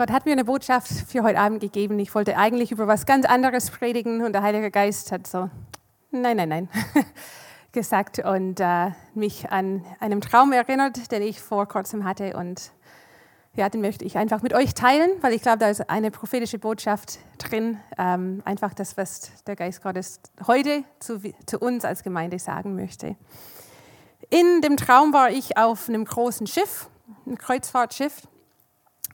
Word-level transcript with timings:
Gott 0.00 0.12
hat 0.12 0.24
mir 0.24 0.32
eine 0.32 0.46
Botschaft 0.46 0.88
für 0.88 1.22
heute 1.22 1.38
Abend 1.38 1.60
gegeben. 1.60 1.98
Ich 1.98 2.14
wollte 2.14 2.38
eigentlich 2.38 2.72
über 2.72 2.86
was 2.86 3.04
ganz 3.04 3.26
anderes 3.26 3.70
predigen 3.70 4.24
und 4.24 4.32
der 4.32 4.40
Heilige 4.40 4.70
Geist 4.70 5.12
hat 5.12 5.26
so, 5.26 5.50
nein, 6.10 6.38
nein, 6.38 6.48
nein, 6.48 6.68
gesagt 7.72 8.18
und 8.18 8.60
äh, 8.60 8.92
mich 9.12 9.50
an 9.50 9.84
einen 9.98 10.22
Traum 10.22 10.52
erinnert, 10.52 11.12
den 11.12 11.20
ich 11.20 11.42
vor 11.42 11.68
kurzem 11.68 12.04
hatte 12.04 12.34
und 12.34 12.72
ja, 13.54 13.68
den 13.68 13.82
möchte 13.82 14.06
ich 14.06 14.16
einfach 14.16 14.40
mit 14.40 14.54
euch 14.54 14.72
teilen, 14.72 15.10
weil 15.20 15.34
ich 15.34 15.42
glaube, 15.42 15.58
da 15.58 15.68
ist 15.68 15.90
eine 15.90 16.10
prophetische 16.10 16.58
Botschaft 16.58 17.18
drin. 17.36 17.78
Ähm, 17.98 18.40
einfach 18.46 18.72
das, 18.72 18.96
was 18.96 19.44
der 19.44 19.54
Geist 19.54 19.82
Gottes 19.82 20.20
heute 20.46 20.82
zu, 20.98 21.20
zu 21.44 21.58
uns 21.58 21.84
als 21.84 22.02
Gemeinde 22.02 22.38
sagen 22.38 22.74
möchte. 22.74 23.16
In 24.30 24.62
dem 24.62 24.78
Traum 24.78 25.12
war 25.12 25.28
ich 25.28 25.58
auf 25.58 25.90
einem 25.90 26.06
großen 26.06 26.46
Schiff, 26.46 26.88
ein 27.26 27.36
Kreuzfahrtschiff, 27.36 28.22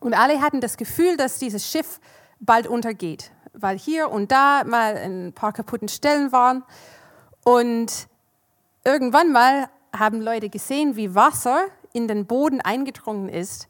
und 0.06 0.14
alle 0.14 0.40
hatten 0.40 0.60
das 0.60 0.76
Gefühl, 0.76 1.16
dass 1.16 1.40
dieses 1.40 1.68
Schiff 1.68 1.98
bald 2.38 2.68
untergeht, 2.68 3.32
weil 3.54 3.76
hier 3.76 4.08
und 4.08 4.30
da 4.30 4.62
mal 4.62 4.96
ein 4.96 5.32
paar 5.32 5.52
kaputten 5.52 5.88
Stellen 5.88 6.30
waren. 6.30 6.62
Und 7.42 8.06
irgendwann 8.84 9.32
mal 9.32 9.68
haben 9.92 10.20
Leute 10.20 10.48
gesehen, 10.48 10.94
wie 10.94 11.16
Wasser 11.16 11.64
in 11.92 12.06
den 12.06 12.24
Boden 12.24 12.60
eingedrungen 12.60 13.28
ist 13.28 13.66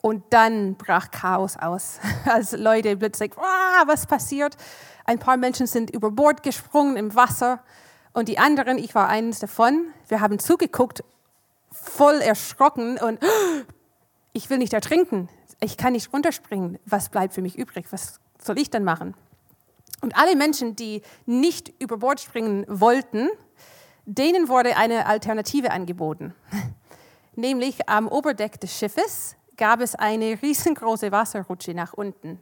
und 0.00 0.22
dann 0.30 0.76
brach 0.76 1.10
Chaos 1.10 1.56
aus, 1.56 1.98
als 2.26 2.52
Leute 2.52 2.96
plötzlich, 2.96 3.32
ah, 3.36 3.82
was 3.86 4.06
passiert? 4.06 4.56
Ein 5.04 5.18
paar 5.18 5.36
Menschen 5.36 5.66
sind 5.66 5.90
über 5.90 6.12
Bord 6.12 6.44
gesprungen 6.44 6.96
im 6.96 7.16
Wasser 7.16 7.58
und 8.12 8.28
die 8.28 8.38
anderen, 8.38 8.78
ich 8.78 8.94
war 8.94 9.08
eines 9.08 9.40
davon, 9.40 9.86
wir 10.06 10.20
haben 10.20 10.38
zugeguckt, 10.38 11.02
voll 11.72 12.20
erschrocken 12.20 12.98
und 12.98 13.18
ich 14.32 14.48
will 14.48 14.58
nicht 14.58 14.72
ertrinken, 14.72 15.28
ich 15.62 15.76
kann 15.76 15.92
nicht 15.92 16.12
runterspringen, 16.12 16.78
was 16.86 17.08
bleibt 17.08 17.34
für 17.34 17.42
mich 17.42 17.56
übrig, 17.56 17.86
was 17.90 18.20
soll 18.42 18.58
ich 18.58 18.70
dann 18.70 18.84
machen? 18.84 19.14
Und 20.00 20.16
alle 20.16 20.34
Menschen, 20.34 20.74
die 20.74 21.02
nicht 21.26 21.72
über 21.80 21.98
Bord 21.98 22.20
springen 22.20 22.64
wollten, 22.68 23.28
denen 24.04 24.48
wurde 24.48 24.76
eine 24.76 25.06
Alternative 25.06 25.70
angeboten. 25.70 26.34
Nämlich 27.36 27.88
am 27.88 28.08
Oberdeck 28.08 28.60
des 28.60 28.76
Schiffes 28.76 29.36
gab 29.56 29.80
es 29.80 29.94
eine 29.94 30.42
riesengroße 30.42 31.12
Wasserrutsche 31.12 31.72
nach 31.72 31.92
unten. 31.92 32.40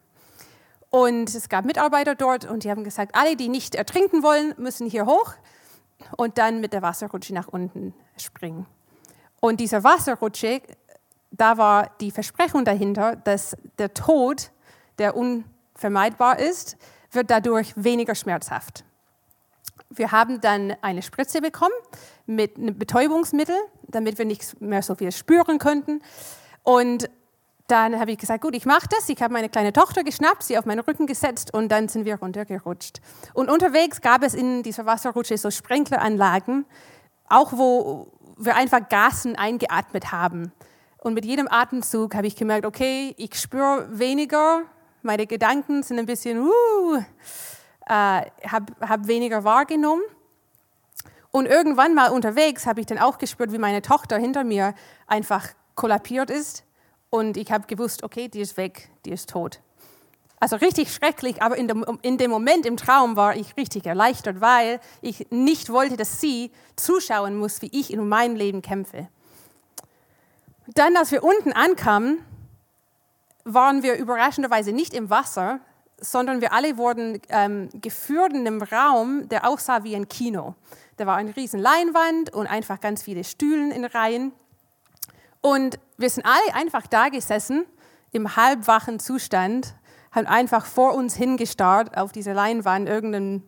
Und 0.88 1.32
es 1.34 1.48
gab 1.48 1.66
Mitarbeiter 1.66 2.14
dort 2.14 2.46
und 2.46 2.64
die 2.64 2.70
haben 2.70 2.82
gesagt, 2.82 3.14
alle, 3.14 3.36
die 3.36 3.48
nicht 3.48 3.74
ertrinken 3.74 4.22
wollen, 4.22 4.54
müssen 4.56 4.88
hier 4.88 5.06
hoch 5.06 5.34
und 6.16 6.38
dann 6.38 6.60
mit 6.60 6.72
der 6.72 6.82
Wasserrutsche 6.82 7.34
nach 7.34 7.48
unten 7.48 7.94
springen. 8.16 8.66
Und 9.40 9.60
diese 9.60 9.84
Wasserrutsche, 9.84 10.62
da 11.30 11.58
war 11.58 11.90
die 12.00 12.10
Versprechung 12.10 12.64
dahinter, 12.64 13.16
dass 13.16 13.56
der 13.78 13.94
Tod, 13.94 14.50
der 14.98 15.16
unvermeidbar 15.16 16.38
ist, 16.38 16.76
wird 17.12 17.30
dadurch 17.30 17.72
weniger 17.76 18.14
schmerzhaft. 18.14 18.84
Wir 19.88 20.12
haben 20.12 20.40
dann 20.40 20.76
eine 20.82 21.02
Spritze 21.02 21.40
bekommen 21.40 21.74
mit 22.26 22.56
einem 22.56 22.78
Betäubungsmittel, 22.78 23.56
damit 23.88 24.18
wir 24.18 24.24
nicht 24.24 24.60
mehr 24.60 24.82
so 24.82 24.94
viel 24.94 25.10
spüren 25.10 25.58
könnten. 25.58 26.00
Und 26.62 27.10
dann 27.66 27.98
habe 27.98 28.12
ich 28.12 28.18
gesagt, 28.18 28.42
gut, 28.42 28.54
ich 28.54 28.66
mache 28.66 28.86
das. 28.88 29.08
Ich 29.08 29.20
habe 29.22 29.32
meine 29.32 29.48
kleine 29.48 29.72
Tochter 29.72 30.04
geschnappt, 30.04 30.42
sie 30.42 30.58
auf 30.58 30.66
meinen 30.66 30.80
Rücken 30.80 31.06
gesetzt 31.06 31.54
und 31.54 31.70
dann 31.70 31.88
sind 31.88 32.04
wir 32.04 32.16
runtergerutscht. 32.18 33.00
Und 33.32 33.48
unterwegs 33.48 34.00
gab 34.00 34.22
es 34.22 34.34
in 34.34 34.62
dieser 34.62 34.86
Wasserrutsche 34.86 35.38
so 35.38 35.50
Sprenkleranlagen, 35.50 36.66
auch 37.28 37.52
wo 37.52 38.12
wir 38.36 38.56
einfach 38.56 38.88
Gasen 38.88 39.36
eingeatmet 39.36 40.12
haben. 40.12 40.52
Und 41.02 41.14
mit 41.14 41.24
jedem 41.24 41.48
Atemzug 41.48 42.14
habe 42.14 42.26
ich 42.26 42.36
gemerkt, 42.36 42.66
okay, 42.66 43.14
ich 43.16 43.34
spüre 43.34 43.86
weniger, 43.90 44.62
meine 45.02 45.26
Gedanken 45.26 45.82
sind 45.82 45.98
ein 45.98 46.06
bisschen, 46.06 46.40
uh, 46.40 46.96
äh, 47.86 48.22
habe 48.46 48.74
hab 48.80 49.06
weniger 49.06 49.44
wahrgenommen. 49.44 50.02
Und 51.30 51.46
irgendwann 51.46 51.94
mal 51.94 52.10
unterwegs 52.10 52.66
habe 52.66 52.80
ich 52.80 52.86
dann 52.86 52.98
auch 52.98 53.18
gespürt, 53.18 53.52
wie 53.52 53.58
meine 53.58 53.82
Tochter 53.82 54.18
hinter 54.18 54.44
mir 54.44 54.74
einfach 55.06 55.48
kollabiert 55.74 56.28
ist 56.28 56.64
und 57.08 57.36
ich 57.36 57.50
habe 57.50 57.66
gewusst, 57.66 58.02
okay, 58.02 58.28
die 58.28 58.40
ist 58.40 58.56
weg, 58.56 58.90
die 59.04 59.10
ist 59.10 59.30
tot. 59.30 59.60
Also 60.38 60.56
richtig 60.56 60.92
schrecklich, 60.92 61.42
aber 61.42 61.56
in 61.56 61.68
dem, 61.68 61.84
in 62.02 62.18
dem 62.18 62.30
Moment 62.30 62.64
im 62.64 62.76
Traum 62.76 63.14
war 63.16 63.36
ich 63.36 63.56
richtig 63.56 63.86
erleichtert, 63.86 64.40
weil 64.40 64.80
ich 65.02 65.26
nicht 65.30 65.70
wollte, 65.70 65.96
dass 65.96 66.20
sie 66.20 66.50
zuschauen 66.76 67.36
muss, 67.36 67.60
wie 67.62 67.70
ich 67.72 67.92
in 67.92 68.08
meinem 68.08 68.36
Leben 68.36 68.62
kämpfe. 68.62 69.08
Dann, 70.74 70.96
als 70.96 71.10
wir 71.10 71.24
unten 71.24 71.52
ankamen, 71.52 72.24
waren 73.44 73.82
wir 73.82 73.96
überraschenderweise 73.96 74.72
nicht 74.72 74.94
im 74.94 75.10
Wasser, 75.10 75.60
sondern 75.98 76.40
wir 76.40 76.52
alle 76.52 76.76
wurden 76.76 77.20
ähm, 77.28 77.68
geführt 77.74 78.32
in 78.32 78.46
einem 78.46 78.62
Raum, 78.62 79.28
der 79.28 79.48
aussah 79.48 79.84
wie 79.84 79.96
ein 79.96 80.08
Kino. 80.08 80.54
Da 80.96 81.06
war 81.06 81.16
eine 81.16 81.34
riesen 81.36 81.60
Leinwand 81.60 82.32
und 82.32 82.46
einfach 82.46 82.80
ganz 82.80 83.02
viele 83.02 83.24
Stühlen 83.24 83.70
in 83.70 83.84
Reihen. 83.84 84.32
Und 85.40 85.78
wir 85.96 86.08
sind 86.08 86.24
alle 86.24 86.54
einfach 86.54 86.86
da 86.86 87.08
gesessen 87.08 87.66
im 88.12 88.36
halbwachen 88.36 88.98
Zustand, 89.00 89.74
haben 90.12 90.26
einfach 90.26 90.66
vor 90.66 90.94
uns 90.94 91.14
hingestarrt 91.14 91.96
auf 91.96 92.12
diese 92.12 92.32
Leinwand, 92.32 92.88
irgendein 92.88 93.42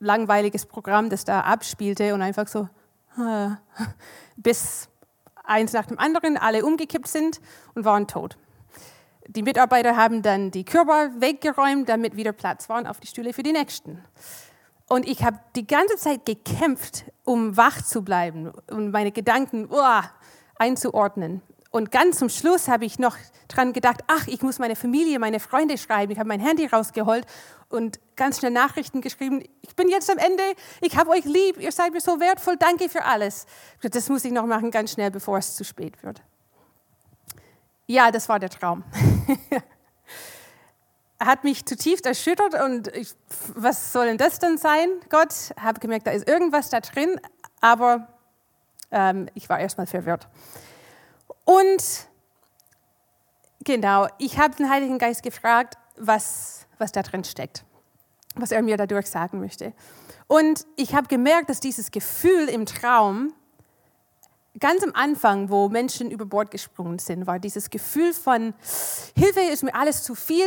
langweiliges 0.00 0.66
Programm, 0.66 1.10
das 1.10 1.24
da 1.24 1.40
abspielte 1.42 2.14
und 2.14 2.22
einfach 2.22 2.48
so, 2.48 2.68
bis 4.36 4.88
eins 5.44 5.72
nach 5.72 5.86
dem 5.86 5.98
anderen 5.98 6.36
alle 6.36 6.64
umgekippt 6.64 7.08
sind 7.08 7.40
und 7.74 7.84
waren 7.84 8.06
tot. 8.06 8.36
Die 9.28 9.42
Mitarbeiter 9.42 9.96
haben 9.96 10.22
dann 10.22 10.50
die 10.50 10.64
Körper 10.64 11.10
weggeräumt, 11.18 11.88
damit 11.88 12.16
wieder 12.16 12.32
Platz 12.32 12.68
war 12.68 12.88
auf 12.90 13.00
die 13.00 13.06
Stühle 13.06 13.32
für 13.32 13.42
die 13.42 13.52
Nächsten. 13.52 14.02
Und 14.88 15.08
ich 15.08 15.24
habe 15.24 15.38
die 15.56 15.66
ganze 15.66 15.96
Zeit 15.96 16.26
gekämpft, 16.26 17.04
um 17.24 17.56
wach 17.56 17.82
zu 17.82 18.02
bleiben 18.02 18.52
und 18.70 18.90
meine 18.90 19.12
Gedanken, 19.12 19.68
oh, 19.70 20.00
einzuordnen. 20.58 21.40
Und 21.72 21.90
ganz 21.90 22.18
zum 22.18 22.28
Schluss 22.28 22.68
habe 22.68 22.84
ich 22.84 22.98
noch 22.98 23.16
dran 23.48 23.72
gedacht, 23.72 24.04
ach, 24.06 24.26
ich 24.26 24.42
muss 24.42 24.58
meine 24.58 24.76
Familie, 24.76 25.18
meine 25.18 25.40
Freunde 25.40 25.78
schreiben. 25.78 26.12
Ich 26.12 26.18
habe 26.18 26.28
mein 26.28 26.38
Handy 26.38 26.66
rausgeholt 26.66 27.26
und 27.70 27.98
ganz 28.14 28.38
schnell 28.38 28.50
Nachrichten 28.50 29.00
geschrieben. 29.00 29.42
Ich 29.62 29.74
bin 29.74 29.88
jetzt 29.88 30.10
am 30.10 30.18
Ende, 30.18 30.42
ich 30.82 30.98
habe 30.98 31.10
euch 31.10 31.24
lieb, 31.24 31.58
ihr 31.58 31.72
seid 31.72 31.94
mir 31.94 32.02
so 32.02 32.20
wertvoll, 32.20 32.58
danke 32.58 32.90
für 32.90 33.04
alles. 33.04 33.46
Das 33.80 34.10
muss 34.10 34.22
ich 34.26 34.32
noch 34.32 34.44
machen, 34.44 34.70
ganz 34.70 34.92
schnell, 34.92 35.10
bevor 35.10 35.38
es 35.38 35.56
zu 35.56 35.64
spät 35.64 36.02
wird. 36.02 36.22
Ja, 37.86 38.10
das 38.10 38.28
war 38.28 38.38
der 38.38 38.50
Traum. 38.50 38.84
hat 41.18 41.42
mich 41.42 41.64
zutiefst 41.64 42.04
erschüttert 42.04 42.54
und 42.62 42.88
ich, 42.88 43.14
was 43.54 43.92
soll 43.92 44.06
denn 44.06 44.18
das 44.18 44.38
denn 44.38 44.58
sein? 44.58 44.90
Gott, 45.08 45.32
habe 45.58 45.80
gemerkt, 45.80 46.06
da 46.06 46.10
ist 46.10 46.28
irgendwas 46.28 46.68
da 46.68 46.80
drin, 46.80 47.18
aber 47.62 48.08
ähm, 48.90 49.28
ich 49.32 49.48
war 49.48 49.58
erstmal 49.58 49.86
verwirrt. 49.86 50.28
Und 51.44 52.08
genau, 53.64 54.06
ich 54.18 54.38
habe 54.38 54.54
den 54.56 54.70
Heiligen 54.70 54.98
Geist 54.98 55.22
gefragt, 55.22 55.76
was, 55.96 56.66
was 56.78 56.92
da 56.92 57.02
drin 57.02 57.24
steckt, 57.24 57.64
was 58.34 58.52
er 58.52 58.62
mir 58.62 58.76
dadurch 58.76 59.06
sagen 59.06 59.40
möchte. 59.40 59.72
Und 60.26 60.66
ich 60.76 60.94
habe 60.94 61.08
gemerkt, 61.08 61.50
dass 61.50 61.60
dieses 61.60 61.90
Gefühl 61.90 62.48
im 62.48 62.64
Traum, 62.66 63.34
ganz 64.58 64.82
am 64.82 64.92
Anfang, 64.94 65.50
wo 65.50 65.68
Menschen 65.68 66.10
über 66.10 66.24
Bord 66.24 66.50
gesprungen 66.50 66.98
sind, 66.98 67.26
war 67.26 67.38
dieses 67.38 67.70
Gefühl 67.70 68.12
von, 68.12 68.54
Hilfe 69.16 69.40
ist 69.40 69.62
mir 69.62 69.74
alles 69.74 70.02
zu 70.02 70.14
viel, 70.14 70.46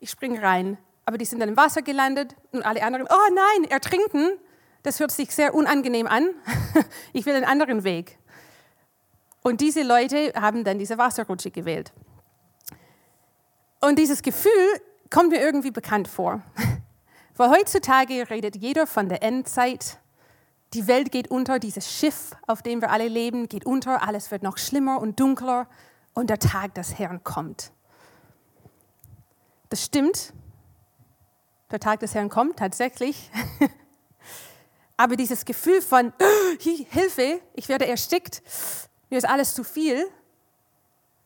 ich 0.00 0.10
springe 0.10 0.42
rein. 0.42 0.78
Aber 1.04 1.18
die 1.18 1.24
sind 1.24 1.40
dann 1.40 1.48
im 1.48 1.56
Wasser 1.56 1.82
gelandet 1.82 2.36
und 2.52 2.64
alle 2.64 2.82
anderen, 2.82 3.06
oh 3.10 3.34
nein, 3.34 3.70
ertrinken 3.70 4.38
das 4.82 4.98
hört 5.00 5.10
sich 5.10 5.34
sehr 5.34 5.54
unangenehm 5.54 6.06
an. 6.06 6.28
Ich 7.12 7.26
will 7.26 7.34
einen 7.34 7.44
anderen 7.44 7.84
Weg. 7.84 8.18
Und 9.42 9.60
diese 9.60 9.82
Leute 9.82 10.32
haben 10.34 10.64
dann 10.64 10.78
diese 10.78 10.98
Wasserrutsche 10.98 11.50
gewählt. 11.50 11.92
Und 13.80 13.98
dieses 13.98 14.22
Gefühl 14.22 14.50
kommt 15.08 15.30
mir 15.30 15.40
irgendwie 15.40 15.70
bekannt 15.70 16.08
vor. 16.08 16.42
Weil 17.36 17.50
heutzutage 17.50 18.28
redet 18.28 18.56
jeder 18.56 18.86
von 18.86 19.08
der 19.08 19.22
Endzeit. 19.22 19.98
Die 20.74 20.86
Welt 20.86 21.10
geht 21.10 21.30
unter, 21.30 21.58
dieses 21.58 21.90
Schiff, 21.90 22.32
auf 22.46 22.62
dem 22.62 22.80
wir 22.80 22.90
alle 22.90 23.08
leben, 23.08 23.48
geht 23.48 23.64
unter, 23.64 24.06
alles 24.06 24.30
wird 24.30 24.42
noch 24.42 24.58
schlimmer 24.58 25.00
und 25.00 25.18
dunkler 25.18 25.66
und 26.12 26.28
der 26.28 26.38
Tag 26.38 26.74
des 26.74 26.98
Herrn 26.98 27.24
kommt. 27.24 27.72
Das 29.70 29.84
stimmt. 29.84 30.32
Der 31.70 31.80
Tag 31.80 32.00
des 32.00 32.14
Herrn 32.14 32.28
kommt 32.28 32.58
tatsächlich. 32.58 33.30
Aber 34.96 35.16
dieses 35.16 35.44
Gefühl 35.46 35.80
von 35.80 36.12
Hilfe, 36.58 37.40
ich 37.54 37.68
werde 37.68 37.86
erstickt, 37.86 38.42
mir 39.10 39.18
ist 39.18 39.28
alles 39.28 39.54
zu 39.54 39.64
viel, 39.64 40.06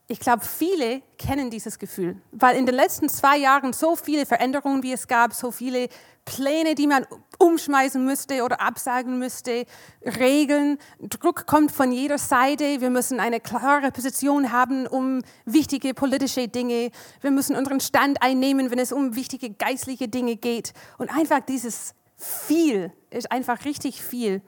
ich 0.06 0.20
glaube, 0.20 0.44
viele 0.44 1.00
kennen 1.16 1.48
dieses 1.48 1.78
Gefühl, 1.78 2.20
weil 2.31 2.58
in 2.58 2.66
den 2.66 2.75
letzten 2.75 3.08
zwei 3.08 3.38
Jahren 3.38 3.72
so 3.72 3.96
viele 3.96 4.26
Veränderungen, 4.26 4.82
wie 4.82 4.92
es 4.92 5.06
gab, 5.06 5.32
so 5.32 5.50
viele 5.50 5.88
Pläne, 6.26 6.75
die 6.75 6.86
man 6.86 7.06
umschmeißen 7.38 8.04
müsste 8.04 8.42
oder 8.42 8.60
absagen 8.60 9.19
müsste, 9.19 9.64
Regeln, 10.04 10.76
Druck 11.00 11.46
kommt 11.46 11.72
von 11.72 11.90
jeder 11.90 12.19
Seite, 12.19 12.82
wir 12.82 12.90
müssen 12.90 13.19
eine 13.19 13.40
klare 13.40 13.92
Position 13.92 14.52
haben 14.52 14.86
um 14.86 15.22
wichtige 15.46 15.94
politische 15.94 16.48
Dinge, 16.48 16.90
wir 17.22 17.31
müssen 17.31 17.56
unseren 17.56 17.81
Stand 17.81 18.22
einnehmen, 18.22 18.70
wenn 18.70 18.78
es 18.78 18.92
um 18.92 19.16
wichtige 19.16 19.50
geistliche 19.50 20.08
Dinge 20.08 20.36
geht. 20.36 20.75
Und 20.98 21.08
einfach 21.08 21.40
dieses 21.40 21.94
viel 22.19 22.92
ist 23.08 23.32
einfach 23.32 23.64
richtig 23.64 24.02
viel. 24.02 24.42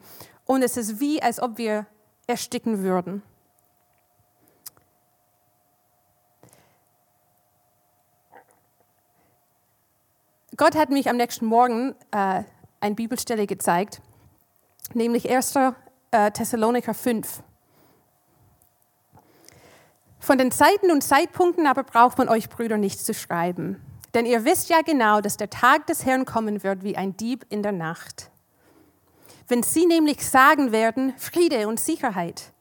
Und 0.45 0.61
es 0.61 0.77
ist 0.77 0.99
wie, 0.99 1.21
als 1.21 1.41
ob 1.41 1.57
wir 1.57 1.87
ersticken 2.27 2.83
würden. 2.83 3.23
Gott 10.57 10.75
hat 10.75 10.89
mich 10.89 11.09
am 11.09 11.17
nächsten 11.17 11.45
Morgen 11.45 11.95
äh, 12.11 12.43
eine 12.79 12.95
Bibelstelle 12.95 13.45
gezeigt, 13.45 14.01
nämlich 14.93 15.29
1. 15.29 15.55
Äh, 16.11 16.31
Thessalonicher 16.31 16.93
5. 16.93 17.43
Von 20.19 20.37
den 20.37 20.51
Zeiten 20.51 20.91
und 20.91 21.01
Zeitpunkten 21.01 21.67
aber 21.67 21.83
braucht 21.83 22.17
man 22.17 22.27
euch 22.27 22.49
Brüder 22.49 22.77
nichts 22.77 23.03
zu 23.03 23.13
schreiben. 23.13 23.81
Denn 24.13 24.25
ihr 24.25 24.45
wisst 24.45 24.69
ja 24.69 24.81
genau, 24.81 25.21
dass 25.21 25.37
der 25.37 25.49
Tag 25.49 25.85
des 25.87 26.05
Herrn 26.05 26.25
kommen 26.25 26.63
wird 26.63 26.83
wie 26.83 26.97
ein 26.97 27.15
Dieb 27.15 27.45
in 27.49 27.61
der 27.61 27.71
Nacht. 27.71 28.31
Wenn 29.47 29.63
sie 29.63 29.85
nämlich 29.85 30.27
sagen 30.27 30.71
werden, 30.71 31.13
Friede 31.17 31.67
und 31.67 31.79
Sicherheit, 31.79 32.51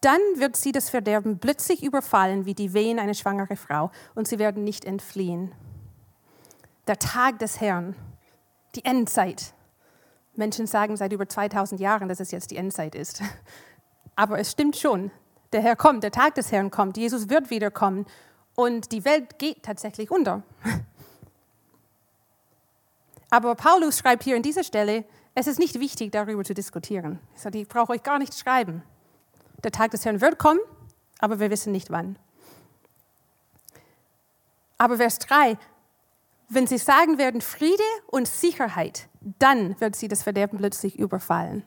dann 0.00 0.20
wird 0.36 0.56
sie 0.56 0.72
das 0.72 0.90
Verderben 0.90 1.38
plötzlich 1.38 1.82
überfallen 1.82 2.46
wie 2.46 2.54
die 2.54 2.72
Wehen 2.74 2.98
einer 2.98 3.14
schwangeren 3.14 3.56
Frau 3.56 3.90
und 4.14 4.28
sie 4.28 4.38
werden 4.38 4.64
nicht 4.64 4.84
entfliehen 4.84 5.52
der 6.86 6.98
Tag 6.98 7.38
des 7.38 7.60
Herrn, 7.60 7.94
die 8.74 8.84
Endzeit. 8.84 9.52
Menschen 10.34 10.66
sagen 10.66 10.96
seit 10.96 11.12
über 11.12 11.28
2000 11.28 11.80
Jahren, 11.80 12.08
dass 12.08 12.20
es 12.20 12.30
jetzt 12.30 12.50
die 12.50 12.56
Endzeit 12.56 12.94
ist. 12.94 13.22
Aber 14.16 14.38
es 14.38 14.52
stimmt 14.52 14.76
schon. 14.76 15.10
Der 15.52 15.62
Herr 15.62 15.76
kommt, 15.76 16.02
der 16.02 16.10
Tag 16.10 16.34
des 16.34 16.52
Herrn 16.52 16.70
kommt, 16.70 16.96
Jesus 16.96 17.28
wird 17.28 17.50
wiederkommen 17.50 18.06
und 18.54 18.92
die 18.92 19.04
Welt 19.04 19.38
geht 19.38 19.62
tatsächlich 19.62 20.10
unter. 20.10 20.42
Aber 23.30 23.54
Paulus 23.54 23.98
schreibt 23.98 24.24
hier 24.24 24.36
an 24.36 24.42
dieser 24.42 24.64
Stelle, 24.64 25.04
es 25.36 25.46
ist 25.46 25.58
nicht 25.58 25.78
wichtig, 25.78 26.12
darüber 26.12 26.42
zu 26.44 26.54
diskutieren. 26.54 27.20
Er 27.34 27.40
sagt, 27.40 27.54
ich 27.56 27.68
brauche 27.68 27.92
euch 27.92 28.02
gar 28.02 28.18
nicht 28.18 28.34
schreiben. 28.34 28.82
Der 29.62 29.70
Tag 29.70 29.90
des 29.90 30.04
Herrn 30.06 30.22
wird 30.22 30.38
kommen, 30.38 30.60
aber 31.18 31.38
wir 31.38 31.50
wissen 31.50 31.72
nicht 31.72 31.90
wann. 31.90 32.18
Aber 34.78 34.96
Vers 34.96 35.18
3, 35.18 35.58
wenn 36.48 36.66
sie 36.66 36.78
sagen 36.78 37.18
werden 37.18 37.42
Friede 37.42 37.82
und 38.06 38.26
Sicherheit, 38.26 39.08
dann 39.38 39.78
wird 39.78 39.94
sie 39.94 40.08
das 40.08 40.22
Verderben 40.22 40.56
plötzlich 40.56 40.98
überfallen. 40.98 41.64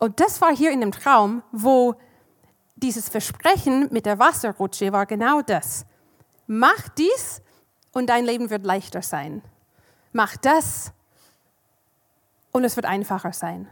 Und 0.00 0.18
das 0.18 0.40
war 0.40 0.54
hier 0.54 0.72
in 0.72 0.80
dem 0.80 0.90
Traum, 0.90 1.44
wo 1.52 1.94
dieses 2.74 3.08
Versprechen 3.08 3.92
mit 3.92 4.06
der 4.06 4.18
Wasserrutsche 4.18 4.92
war 4.92 5.06
genau 5.06 5.40
das. 5.40 5.86
Mach 6.48 6.88
dies 6.88 7.42
und 7.92 8.08
dein 8.08 8.24
Leben 8.24 8.50
wird 8.50 8.66
leichter 8.66 9.02
sein. 9.02 9.40
Mach 10.10 10.36
das 10.36 10.92
und 12.54 12.62
es 12.64 12.76
wird 12.76 12.86
einfacher 12.86 13.32
sein. 13.32 13.68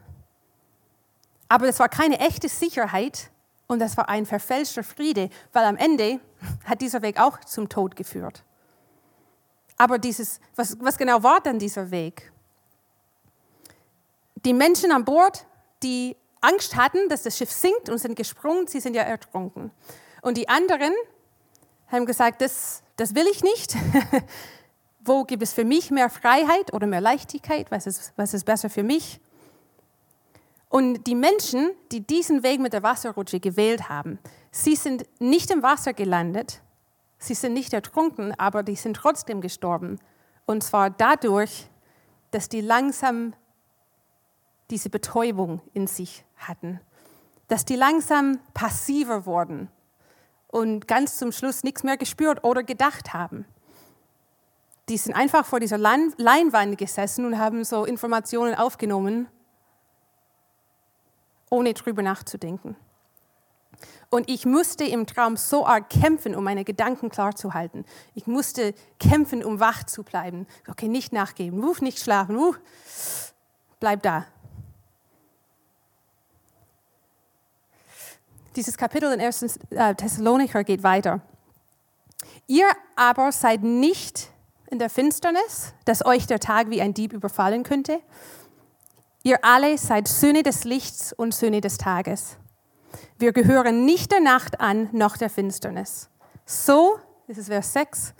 Aber 1.48 1.66
das 1.66 1.78
war 1.78 1.88
keine 1.88 2.18
echte 2.18 2.48
Sicherheit 2.48 3.30
und 3.68 3.78
das 3.78 3.96
war 3.96 4.08
ein 4.08 4.26
verfälschter 4.26 4.82
Friede, 4.82 5.30
weil 5.52 5.64
am 5.64 5.76
Ende 5.76 6.18
hat 6.64 6.80
dieser 6.80 7.00
Weg 7.00 7.20
auch 7.20 7.38
zum 7.40 7.68
Tod 7.68 7.94
geführt. 7.94 8.42
Aber 9.76 9.98
dieses, 9.98 10.40
was, 10.56 10.76
was 10.80 10.98
genau 10.98 11.22
war 11.22 11.40
dann 11.40 11.60
dieser 11.60 11.92
Weg? 11.92 12.32
Die 14.44 14.52
Menschen 14.52 14.90
an 14.90 15.04
Bord, 15.04 15.46
die 15.84 16.16
Angst 16.40 16.74
hatten, 16.74 17.08
dass 17.08 17.22
das 17.22 17.38
Schiff 17.38 17.52
sinkt 17.52 17.88
und 17.88 17.98
sind 17.98 18.16
gesprungen, 18.16 18.66
sie 18.66 18.80
sind 18.80 18.94
ja 18.94 19.02
ertrunken. 19.02 19.70
Und 20.22 20.36
die 20.36 20.48
anderen 20.48 20.92
haben 21.86 22.04
gesagt, 22.04 22.40
das, 22.40 22.82
das 22.96 23.14
will 23.14 23.28
ich 23.28 23.44
nicht. 23.44 23.76
Wo 25.04 25.24
gibt 25.24 25.42
es 25.42 25.52
für 25.52 25.64
mich 25.64 25.90
mehr 25.90 26.08
Freiheit 26.08 26.72
oder 26.72 26.86
mehr 26.86 27.00
Leichtigkeit? 27.00 27.70
Was 27.70 27.86
ist, 27.86 28.12
was 28.16 28.34
ist 28.34 28.44
besser 28.44 28.70
für 28.70 28.82
mich? 28.82 29.20
Und 30.68 31.06
die 31.06 31.14
Menschen, 31.14 31.72
die 31.90 32.06
diesen 32.06 32.42
Weg 32.42 32.60
mit 32.60 32.72
der 32.72 32.82
Wasserrutsche 32.82 33.40
gewählt 33.40 33.88
haben, 33.88 34.18
sie 34.50 34.76
sind 34.76 35.04
nicht 35.20 35.50
im 35.50 35.62
Wasser 35.62 35.92
gelandet, 35.92 36.62
Sie 37.22 37.34
sind 37.34 37.54
nicht 37.54 37.72
ertrunken, 37.72 38.34
aber 38.36 38.64
die 38.64 38.74
sind 38.74 38.96
trotzdem 38.96 39.40
gestorben. 39.40 40.00
Und 40.44 40.64
zwar 40.64 40.90
dadurch, 40.90 41.68
dass 42.32 42.48
die 42.48 42.60
langsam 42.60 43.32
diese 44.70 44.90
Betäubung 44.90 45.60
in 45.72 45.86
sich 45.86 46.24
hatten. 46.36 46.80
Dass 47.46 47.64
die 47.64 47.76
langsam 47.76 48.40
passiver 48.54 49.24
wurden 49.24 49.70
und 50.48 50.88
ganz 50.88 51.16
zum 51.16 51.30
Schluss 51.30 51.62
nichts 51.62 51.84
mehr 51.84 51.96
gespürt 51.96 52.42
oder 52.42 52.64
gedacht 52.64 53.14
haben. 53.14 53.44
Die 54.92 54.98
sind 54.98 55.14
einfach 55.14 55.46
vor 55.46 55.58
dieser 55.58 55.78
Leinwand 55.78 56.76
gesessen 56.76 57.24
und 57.24 57.38
haben 57.38 57.64
so 57.64 57.86
Informationen 57.86 58.54
aufgenommen, 58.54 59.26
ohne 61.48 61.72
drüber 61.72 62.02
nachzudenken. 62.02 62.76
Und 64.10 64.28
ich 64.28 64.44
musste 64.44 64.84
im 64.84 65.06
Traum 65.06 65.38
so 65.38 65.66
arg 65.66 65.88
kämpfen, 65.88 66.34
um 66.34 66.44
meine 66.44 66.62
Gedanken 66.62 67.08
klar 67.08 67.34
zu 67.34 67.54
halten. 67.54 67.86
Ich 68.14 68.26
musste 68.26 68.74
kämpfen, 69.00 69.42
um 69.42 69.60
wach 69.60 69.84
zu 69.84 70.02
bleiben. 70.02 70.46
Okay, 70.68 70.88
nicht 70.88 71.10
nachgeben, 71.10 71.64
uh, 71.64 71.74
nicht 71.80 71.98
schlafen, 71.98 72.36
uh, 72.36 72.54
bleib 73.80 74.02
da. 74.02 74.26
Dieses 78.56 78.76
Kapitel 78.76 79.10
in 79.10 79.22
1. 79.22 79.58
Äh, 79.70 79.94
Thessalonicher 79.94 80.64
geht 80.64 80.82
weiter. 80.82 81.22
Ihr 82.46 82.68
aber 82.94 83.32
seid 83.32 83.62
nicht 83.62 84.28
in 84.72 84.78
der 84.78 84.88
Finsternis, 84.88 85.74
dass 85.84 86.04
euch 86.04 86.26
der 86.26 86.40
Tag 86.40 86.70
wie 86.70 86.80
ein 86.80 86.94
Dieb 86.94 87.12
überfallen 87.12 87.62
könnte. 87.62 88.00
Ihr 89.22 89.44
alle 89.44 89.76
seid 89.76 90.08
Söhne 90.08 90.42
des 90.42 90.64
Lichts 90.64 91.12
und 91.12 91.34
Söhne 91.34 91.60
des 91.60 91.76
Tages. 91.76 92.38
Wir 93.18 93.34
gehören 93.34 93.84
nicht 93.84 94.10
der 94.10 94.20
Nacht 94.20 94.60
an, 94.60 94.88
noch 94.92 95.18
der 95.18 95.28
Finsternis. 95.28 96.08
So, 96.46 96.98
das 97.28 97.36
ist 97.36 97.48
Vers 97.48 97.74
6, 97.74 98.14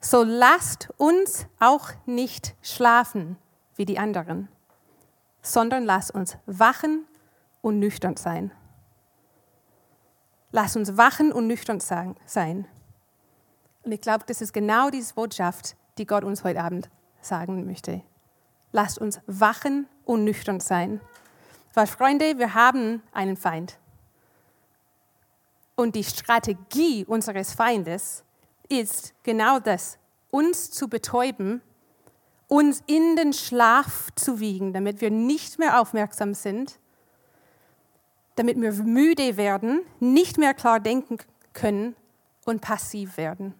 so 0.00 0.22
lasst 0.22 0.88
uns 0.96 1.46
auch 1.60 1.90
nicht 2.06 2.56
schlafen 2.62 3.36
wie 3.76 3.84
die 3.84 3.98
anderen, 3.98 4.48
sondern 5.42 5.84
lasst 5.84 6.10
uns 6.10 6.38
wachen 6.46 7.04
und 7.60 7.78
nüchtern 7.78 8.16
sein. 8.16 8.50
Lasst 10.52 10.76
uns 10.76 10.96
wachen 10.96 11.32
und 11.32 11.46
nüchtern 11.46 11.80
sein. 11.80 12.66
Und 13.84 13.92
ich 13.92 14.00
glaube, 14.00 14.24
das 14.26 14.40
ist 14.40 14.54
genau 14.54 14.88
diese 14.88 15.14
Botschaft, 15.14 15.76
die 15.98 16.06
Gott 16.06 16.24
uns 16.24 16.44
heute 16.44 16.62
Abend 16.62 16.90
sagen 17.20 17.66
möchte. 17.66 18.02
Lasst 18.72 18.98
uns 18.98 19.20
wachen 19.26 19.86
und 20.04 20.24
nüchtern 20.24 20.60
sein. 20.60 21.00
Weil, 21.74 21.86
Freunde, 21.86 22.38
wir 22.38 22.54
haben 22.54 23.02
einen 23.12 23.36
Feind. 23.36 23.78
Und 25.74 25.94
die 25.94 26.04
Strategie 26.04 27.04
unseres 27.04 27.54
Feindes 27.54 28.24
ist 28.68 29.14
genau 29.22 29.58
das, 29.58 29.98
uns 30.30 30.70
zu 30.70 30.88
betäuben, 30.88 31.62
uns 32.48 32.82
in 32.86 33.16
den 33.16 33.32
Schlaf 33.32 34.10
zu 34.14 34.38
wiegen, 34.38 34.72
damit 34.72 35.00
wir 35.00 35.10
nicht 35.10 35.58
mehr 35.58 35.80
aufmerksam 35.80 36.34
sind, 36.34 36.78
damit 38.36 38.60
wir 38.60 38.72
müde 38.72 39.36
werden, 39.36 39.80
nicht 40.00 40.38
mehr 40.38 40.54
klar 40.54 40.80
denken 40.80 41.18
können 41.52 41.96
und 42.44 42.60
passiv 42.60 43.16
werden. 43.16 43.54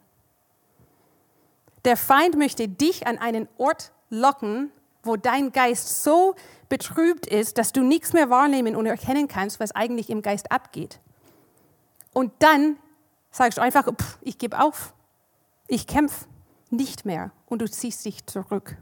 Der 1.85 1.97
Feind 1.97 2.37
möchte 2.37 2.69
dich 2.69 3.07
an 3.07 3.19
einen 3.19 3.49
Ort 3.59 3.93
locken, 4.09 4.71
wo 5.03 5.17
dein 5.17 5.53
Geist 5.53 6.03
so 6.03 6.35
betrübt 6.69 7.27
ist, 7.27 7.59
dass 7.59 7.73
du 7.73 7.83
nichts 7.83 8.13
mehr 8.13 8.31
wahrnehmen 8.31 8.77
und 8.77 8.87
erkennen 8.87 9.29
kannst, 9.29 9.59
was 9.59 9.73
eigentlich 9.73 10.11
im 10.11 10.23
Geist 10.23 10.53
abgeht. 10.53 11.01
Und 12.13 12.33
dann 12.39 12.77
sagst 13.31 13.59
du 13.59 13.63
einfach, 13.63 13.87
pff, 13.87 14.19
ich 14.21 14.39
gebe 14.39 14.61
auf, 14.61 14.95
ich 15.67 15.87
kämpfe 15.87 16.27
nicht 16.71 17.05
mehr 17.05 17.33
und 17.47 17.63
du 17.63 17.71
ziehst 17.71 18.05
dich 18.05 18.27
zurück. 18.27 18.77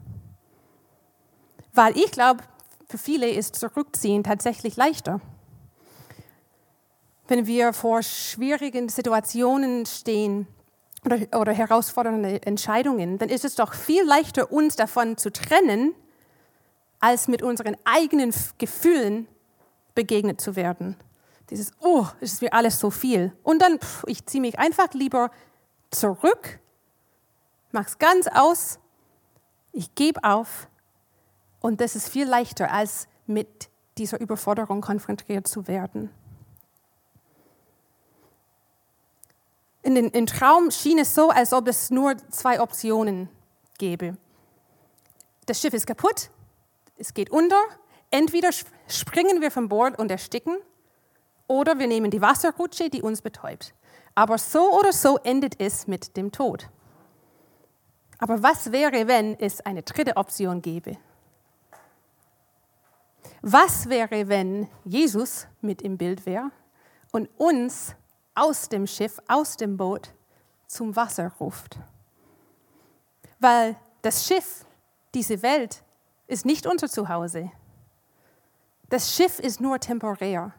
Weil 1.73 1.97
ich 1.97 2.11
glaube, 2.11 2.43
für 2.87 2.97
viele 2.97 3.29
ist 3.29 3.55
Zurückziehen 3.55 4.23
tatsächlich 4.23 4.75
leichter. 4.75 5.21
Wenn 7.27 7.47
wir 7.47 7.71
vor 7.71 8.03
schwierigen 8.03 8.89
Situationen 8.89 9.85
stehen 9.85 10.47
oder, 11.05 11.17
oder 11.39 11.51
herausfordernde 11.51 12.41
Entscheidungen, 12.43 13.17
dann 13.17 13.29
ist 13.29 13.45
es 13.45 13.55
doch 13.55 13.73
viel 13.73 14.03
leichter, 14.03 14.51
uns 14.51 14.75
davon 14.75 15.17
zu 15.17 15.31
trennen, 15.31 15.93
als 16.99 17.27
mit 17.27 17.41
unseren 17.41 17.75
eigenen 17.83 18.33
Gefühlen 18.57 19.27
begegnet 19.95 20.39
zu 20.39 20.55
werden. 20.55 20.95
Dieses, 21.49 21.71
oh, 21.79 22.05
es 22.21 22.33
ist 22.33 22.41
mir 22.41 22.53
alles 22.53 22.79
so 22.79 22.91
viel. 22.91 23.33
Und 23.43 23.61
dann, 23.61 23.79
pff, 23.79 24.03
ich 24.07 24.25
ziehe 24.25 24.41
mich 24.41 24.59
einfach 24.59 24.93
lieber 24.93 25.31
zurück, 25.89 26.59
mach's 27.71 27.97
ganz 27.97 28.27
aus, 28.27 28.79
ich 29.73 29.95
gebe 29.95 30.23
auf. 30.23 30.69
Und 31.59 31.81
das 31.81 31.95
ist 31.95 32.09
viel 32.09 32.27
leichter, 32.27 32.71
als 32.71 33.07
mit 33.25 33.69
dieser 33.97 34.19
Überforderung 34.19 34.81
konfrontiert 34.81 35.47
zu 35.47 35.67
werden. 35.67 36.09
In 39.83 39.95
den 39.95 40.09
in 40.09 40.27
Traum 40.27 40.69
schien 40.71 40.99
es 40.99 41.15
so, 41.15 41.29
als 41.29 41.53
ob 41.53 41.67
es 41.67 41.89
nur 41.89 42.15
zwei 42.29 42.61
Optionen 42.61 43.29
gäbe. 43.77 44.15
Das 45.47 45.59
Schiff 45.59 45.73
ist 45.73 45.87
kaputt, 45.87 46.29
es 46.97 47.13
geht 47.13 47.31
unter, 47.31 47.59
entweder 48.11 48.49
springen 48.87 49.41
wir 49.41 49.49
vom 49.49 49.69
Bord 49.69 49.97
und 49.97 50.11
ersticken 50.11 50.57
oder 51.47 51.79
wir 51.79 51.87
nehmen 51.87 52.11
die 52.11 52.21
Wasserrutsche, 52.21 52.89
die 52.89 53.01
uns 53.01 53.21
betäubt. 53.21 53.73
Aber 54.13 54.37
so 54.37 54.77
oder 54.77 54.93
so 54.93 55.17
endet 55.17 55.59
es 55.59 55.87
mit 55.87 56.15
dem 56.15 56.31
Tod. 56.31 56.69
Aber 58.19 58.43
was 58.43 58.71
wäre, 58.71 59.07
wenn 59.07 59.39
es 59.39 59.61
eine 59.61 59.81
dritte 59.81 60.15
Option 60.15 60.61
gäbe? 60.61 60.97
Was 63.41 63.89
wäre, 63.89 64.29
wenn 64.29 64.69
Jesus 64.85 65.47
mit 65.61 65.81
im 65.81 65.97
Bild 65.97 66.27
wäre 66.27 66.51
und 67.11 67.29
uns 67.37 67.95
aus 68.35 68.69
dem 68.69 68.87
Schiff, 68.87 69.19
aus 69.27 69.57
dem 69.57 69.77
Boot 69.77 70.13
zum 70.67 70.95
Wasser 70.95 71.31
ruft? 71.39 71.77
Weil 73.39 73.75
das 74.01 74.25
Schiff, 74.25 74.65
diese 75.13 75.41
Welt, 75.41 75.83
ist 76.27 76.45
nicht 76.45 76.65
unser 76.65 76.89
Zuhause. 76.89 77.51
Das 78.89 79.13
Schiff 79.15 79.39
ist 79.39 79.59
nur 79.59 79.79
temporär. 79.79 80.53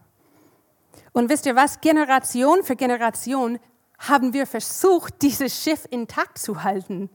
Und 1.12 1.28
wisst 1.28 1.46
ihr 1.46 1.56
was? 1.56 1.80
Generation 1.80 2.64
für 2.64 2.76
Generation 2.76 3.58
haben 3.98 4.32
wir 4.32 4.46
versucht, 4.46 5.22
dieses 5.22 5.62
Schiff 5.62 5.86
intakt 5.90 6.38
zu 6.38 6.64
halten. 6.64 7.08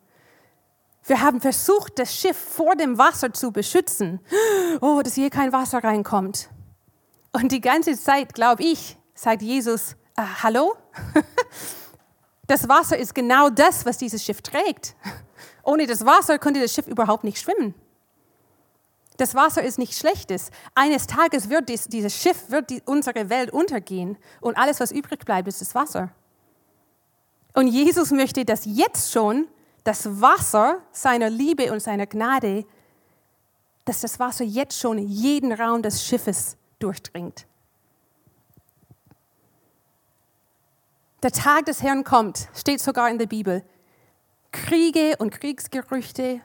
Wir 1.04 1.22
haben 1.22 1.42
versucht, 1.42 2.00
das 2.00 2.16
Schiff 2.16 2.38
vor 2.38 2.76
dem 2.76 2.98
Wasser 2.98 3.34
zu 3.34 3.52
beschützen. 3.52 4.20
Oh, 4.82 5.02
dass 5.04 5.16
hier 5.16 5.30
kein 5.30 5.52
Wasser 5.52 5.84
reinkommt. 5.84 6.50
Und 7.34 7.52
die 7.52 7.62
ganze 7.62 7.98
Zeit, 8.00 8.34
glaube 8.34 8.64
ich, 8.64 8.98
sagt 9.14 9.42
Jesus, 9.42 9.96
äh, 10.18 10.24
hallo? 10.44 10.76
Das 12.48 12.70
Wasser 12.70 12.98
ist 12.98 13.14
genau 13.14 13.50
das, 13.50 13.86
was 13.86 13.98
dieses 13.98 14.24
Schiff 14.24 14.42
trägt. 14.42 14.96
Ohne 15.64 15.86
das 15.86 16.06
Wasser 16.06 16.40
könnte 16.40 16.62
das 16.62 16.74
Schiff 16.74 16.88
überhaupt 16.88 17.26
nicht 17.26 17.40
schwimmen. 17.40 17.76
Das 19.18 19.36
Wasser 19.36 19.64
ist 19.64 19.78
nichts 19.78 20.00
Schlechtes. 20.00 20.50
Eines 20.74 21.08
Tages 21.08 21.50
wird 21.50 21.68
dies, 21.68 21.90
dieses 21.90 22.16
Schiff, 22.16 22.50
wird 22.50 22.70
die, 22.70 22.82
unsere 22.86 23.30
Welt 23.30 23.52
untergehen 23.52 24.18
und 24.40 24.56
alles, 24.58 24.80
was 24.80 24.92
übrig 24.92 25.26
bleibt, 25.26 25.48
ist 25.50 25.60
das 25.60 25.76
Wasser. 25.76 26.10
Und 27.54 27.68
Jesus 27.68 28.12
möchte, 28.12 28.46
dass 28.46 28.62
jetzt 28.64 29.12
schon 29.12 29.48
das 29.84 30.22
Wasser 30.22 30.82
seiner 30.92 31.30
Liebe 31.30 31.72
und 31.72 31.82
seiner 31.82 32.06
Gnade, 32.06 32.66
dass 33.86 34.02
das 34.02 34.20
Wasser 34.20 34.46
jetzt 34.46 34.80
schon 34.80 35.00
jeden 35.00 35.52
Raum 35.52 35.82
des 35.82 36.06
Schiffes 36.06 36.56
durchdringt. 36.80 37.46
Der 41.28 41.34
Tag 41.34 41.66
des 41.66 41.84
Herrn 41.84 42.06
kommt, 42.06 42.48
steht 42.54 42.80
sogar 42.80 43.10
in 43.10 43.18
der 43.18 43.26
Bibel. 43.26 43.62
Kriege 44.54 45.18
und 45.20 45.30
Kriegsgerüchte, 45.30 46.40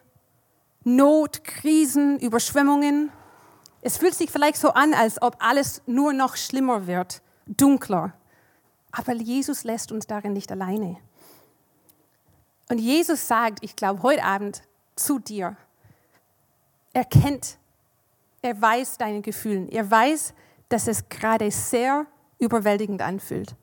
Not, 0.83 1.45
Krisen, 1.45 2.19
Überschwemmungen. 2.19 3.13
Es 3.81 3.99
fühlt 3.99 4.17
sich 4.17 4.29
vielleicht 4.29 4.57
so 4.57 4.71
an, 4.71 4.93
als 4.93 5.23
ob 5.23 5.37
alles 5.39 5.83
nur 5.87 6.13
noch 6.13 6.35
schlimmer 6.35 6.89
wird, 6.89 7.23
dunkler. 7.47 8.15
Aber 8.91 9.13
Jesus 9.13 9.63
lässt 9.63 9.93
uns 9.93 10.09
darin 10.09 10.33
nicht 10.33 10.51
alleine. 10.51 10.97
Und 12.69 12.79
Jesus 12.79 13.29
sagt, 13.29 13.61
ich 13.63 13.77
glaube, 13.77 14.03
heute 14.03 14.25
Abend 14.25 14.65
zu 14.97 15.21
dir, 15.21 15.57
er 16.93 17.05
kennt, 17.05 17.57
er 18.41 18.61
weiß 18.61 18.99
deine 18.99 19.21
Gefühle, 19.21 19.69
er 19.71 19.89
weiß, 19.89 20.35
dass 20.71 20.89
es 20.89 21.09
gerade 21.09 21.53
sehr 21.53 22.05
überwältigend 22.41 23.01
anfühlt. 23.01 23.55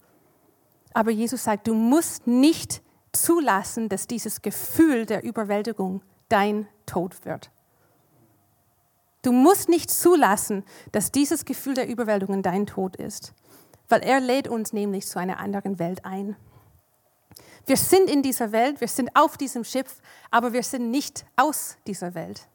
Aber 0.93 1.11
Jesus 1.11 1.43
sagt, 1.43 1.67
du 1.67 1.73
musst 1.73 2.27
nicht 2.27 2.81
zulassen, 3.11 3.89
dass 3.89 4.07
dieses 4.07 4.41
Gefühl 4.41 5.05
der 5.05 5.23
Überwältigung 5.23 6.01
dein 6.29 6.67
Tod 6.85 7.25
wird. 7.25 7.51
Du 9.21 9.31
musst 9.31 9.67
nicht 9.67 9.91
zulassen, 9.91 10.63
dass 10.91 11.11
dieses 11.11 11.45
Gefühl 11.45 11.73
der 11.73 11.89
Überwältigung 11.89 12.41
dein 12.41 12.65
Tod 12.65 12.95
ist, 12.95 13.33
weil 13.89 14.01
er 14.01 14.19
lädt 14.19 14.47
uns 14.47 14.71
nämlich 14.71 15.07
zu 15.07 15.19
einer 15.19 15.39
anderen 15.39 15.77
Welt 15.77 16.05
ein. 16.05 16.35
Wir 17.65 17.77
sind 17.77 18.09
in 18.09 18.23
dieser 18.23 18.51
Welt, 18.51 18.79
wir 18.81 18.87
sind 18.87 19.15
auf 19.15 19.37
diesem 19.37 19.63
Schiff, 19.63 20.01
aber 20.31 20.53
wir 20.53 20.63
sind 20.63 20.89
nicht 20.89 21.25
aus 21.35 21.77
dieser 21.85 22.15
Welt. 22.15 22.47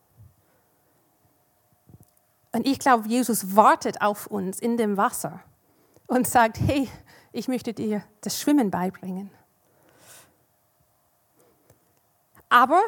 Und 2.53 2.67
ich 2.67 2.79
glaube, 2.79 3.09
Jesus 3.09 3.57
wartet 3.57 4.01
auf 4.01 4.27
uns 4.27 4.59
in 4.59 4.77
dem 4.77 4.97
Wasser 4.97 5.41
und 6.07 6.27
sagt, 6.27 6.59
hey, 6.61 6.89
ich 7.35 7.49
möchte 7.49 7.75
dir 7.75 8.05
das 8.21 8.41
Schwimmen 8.41 8.71
beibringen. 8.71 9.31
Aber 12.49 12.81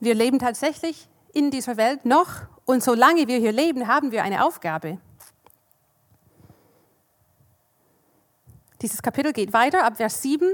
wir 0.00 0.14
leben 0.14 0.40
tatsächlich 0.40 1.08
in 1.32 1.50
dieser 1.50 1.76
Welt 1.76 2.04
noch 2.04 2.28
und 2.64 2.82
solange 2.82 3.28
wir 3.28 3.38
hier 3.38 3.52
leben, 3.52 3.86
haben 3.86 4.10
wir 4.10 4.24
eine 4.24 4.44
Aufgabe. 4.44 4.98
Dieses 8.82 9.02
Kapitel 9.02 9.32
geht 9.32 9.52
weiter 9.52 9.84
ab 9.84 9.96
Vers 9.96 10.22
7. 10.22 10.48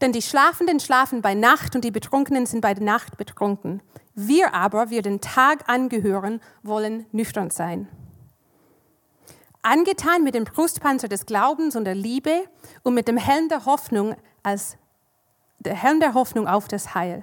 Denn 0.00 0.12
die 0.12 0.22
Schlafenden 0.22 0.80
schlafen 0.80 1.22
bei 1.22 1.34
Nacht 1.34 1.76
und 1.76 1.84
die 1.84 1.90
Betrunkenen 1.90 2.46
sind 2.46 2.60
bei 2.60 2.74
Nacht 2.74 3.16
betrunken. 3.16 3.82
Wir 4.14 4.52
aber, 4.54 4.90
wir 4.90 5.02
den 5.02 5.20
Tag 5.20 5.68
angehören, 5.68 6.40
wollen 6.62 7.06
nüchtern 7.12 7.50
sein. 7.50 7.88
Angetan 9.68 10.24
mit 10.24 10.34
dem 10.34 10.44
Brustpanzer 10.44 11.08
des 11.08 11.26
Glaubens 11.26 11.76
und 11.76 11.84
der 11.84 11.94
Liebe 11.94 12.48
und 12.84 12.94
mit 12.94 13.06
dem 13.06 13.18
Helm 13.18 13.50
der 13.50 13.66
Hoffnung 13.66 14.16
als 14.42 14.78
der 15.58 15.74
Helm 15.74 16.00
der 16.00 16.14
Hoffnung 16.14 16.48
auf 16.48 16.68
das 16.68 16.94
Heil. 16.94 17.22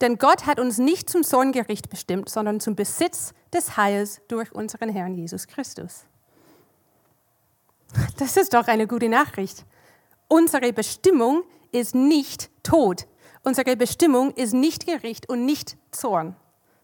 Denn 0.00 0.18
Gott 0.18 0.46
hat 0.46 0.58
uns 0.58 0.78
nicht 0.78 1.08
zum 1.08 1.22
Zorngericht 1.22 1.88
bestimmt, 1.88 2.28
sondern 2.28 2.58
zum 2.58 2.74
Besitz 2.74 3.34
des 3.52 3.76
Heils 3.76 4.20
durch 4.26 4.50
unseren 4.50 4.88
Herrn 4.88 5.14
Jesus 5.14 5.46
Christus. 5.46 6.06
Das 8.18 8.36
ist 8.36 8.52
doch 8.54 8.66
eine 8.66 8.88
gute 8.88 9.08
Nachricht. 9.08 9.64
Unsere 10.26 10.72
Bestimmung 10.72 11.44
ist 11.70 11.94
nicht 11.94 12.50
Tod. 12.64 13.06
Unsere 13.44 13.76
Bestimmung 13.76 14.32
ist 14.32 14.54
nicht 14.54 14.86
Gericht 14.86 15.28
und 15.28 15.46
nicht 15.46 15.76
Zorn, 15.92 16.34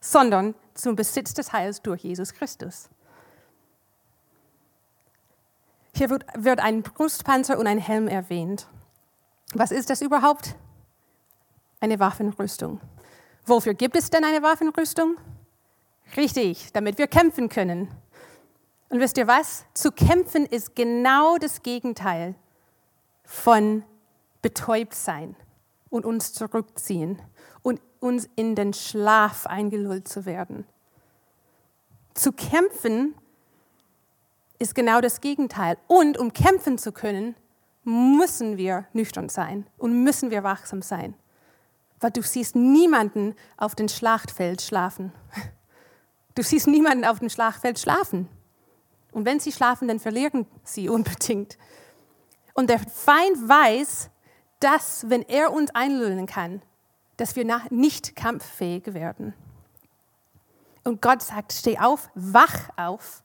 sondern 0.00 0.54
zum 0.74 0.94
Besitz 0.94 1.34
des 1.34 1.52
Heils 1.52 1.82
durch 1.82 2.04
Jesus 2.04 2.32
Christus. 2.32 2.88
Hier 6.02 6.10
wird, 6.10 6.24
wird 6.36 6.58
ein 6.58 6.82
Brustpanzer 6.82 7.56
und 7.60 7.68
ein 7.68 7.78
Helm 7.78 8.08
erwähnt. 8.08 8.66
Was 9.54 9.70
ist 9.70 9.88
das 9.88 10.02
überhaupt? 10.02 10.56
Eine 11.78 12.00
Waffenrüstung. 12.00 12.80
Wofür 13.46 13.74
gibt 13.74 13.96
es 13.96 14.10
denn 14.10 14.24
eine 14.24 14.42
Waffenrüstung? 14.42 15.16
Richtig, 16.16 16.72
damit 16.72 16.98
wir 16.98 17.06
kämpfen 17.06 17.48
können. 17.48 17.86
Und 18.88 18.98
wisst 18.98 19.16
ihr 19.16 19.28
was? 19.28 19.64
Zu 19.74 19.92
kämpfen 19.92 20.44
ist 20.44 20.74
genau 20.74 21.36
das 21.36 21.62
Gegenteil 21.62 22.34
von 23.22 23.84
betäubt 24.42 24.96
sein 24.96 25.36
und 25.88 26.04
uns 26.04 26.32
zurückziehen 26.32 27.22
und 27.62 27.80
uns 28.00 28.28
in 28.34 28.56
den 28.56 28.72
Schlaf 28.72 29.46
eingelullt 29.46 30.08
zu 30.08 30.26
werden. 30.26 30.66
Zu 32.12 32.32
kämpfen 32.32 33.14
ist 34.62 34.74
genau 34.74 35.00
das 35.00 35.20
Gegenteil. 35.20 35.76
Und 35.86 36.16
um 36.16 36.32
kämpfen 36.32 36.78
zu 36.78 36.92
können, 36.92 37.34
müssen 37.84 38.56
wir 38.56 38.86
nüchtern 38.92 39.28
sein 39.28 39.66
und 39.76 40.04
müssen 40.04 40.30
wir 40.30 40.42
wachsam 40.42 40.82
sein 40.82 41.14
weil 42.02 42.10
du 42.10 42.22
siehst 42.22 42.56
niemanden 42.56 43.34
auf 43.56 43.74
dem 43.74 43.88
Schlachtfeld 43.88 44.60
schlafen. 44.60 45.12
Du 46.34 46.42
siehst 46.42 46.66
niemanden 46.66 47.04
auf 47.04 47.18
dem 47.18 47.28
Schlachtfeld 47.28 47.78
schlafen. 47.78 48.26
Und 49.10 49.26
wenn 49.26 49.38
sie 49.38 49.52
schlafen, 49.52 49.86
dann 49.86 50.00
verlieren 50.00 50.46
sie 50.64 50.88
unbedingt. 50.88 51.58
Und 52.54 52.70
der 52.70 52.78
Feind 52.78 53.36
weiß, 53.46 54.08
dass, 54.58 55.10
wenn 55.10 55.20
er 55.22 55.52
uns 55.52 55.74
einlullen 55.74 56.24
kann, 56.24 56.62
dass 57.18 57.36
wir 57.36 57.44
nicht 57.68 58.16
kampffähig 58.16 58.94
werden. 58.94 59.34
Und 60.84 61.02
Gott 61.02 61.22
sagt, 61.22 61.52
steh 61.52 61.78
auf, 61.78 62.08
wach 62.14 62.70
auf. 62.76 63.21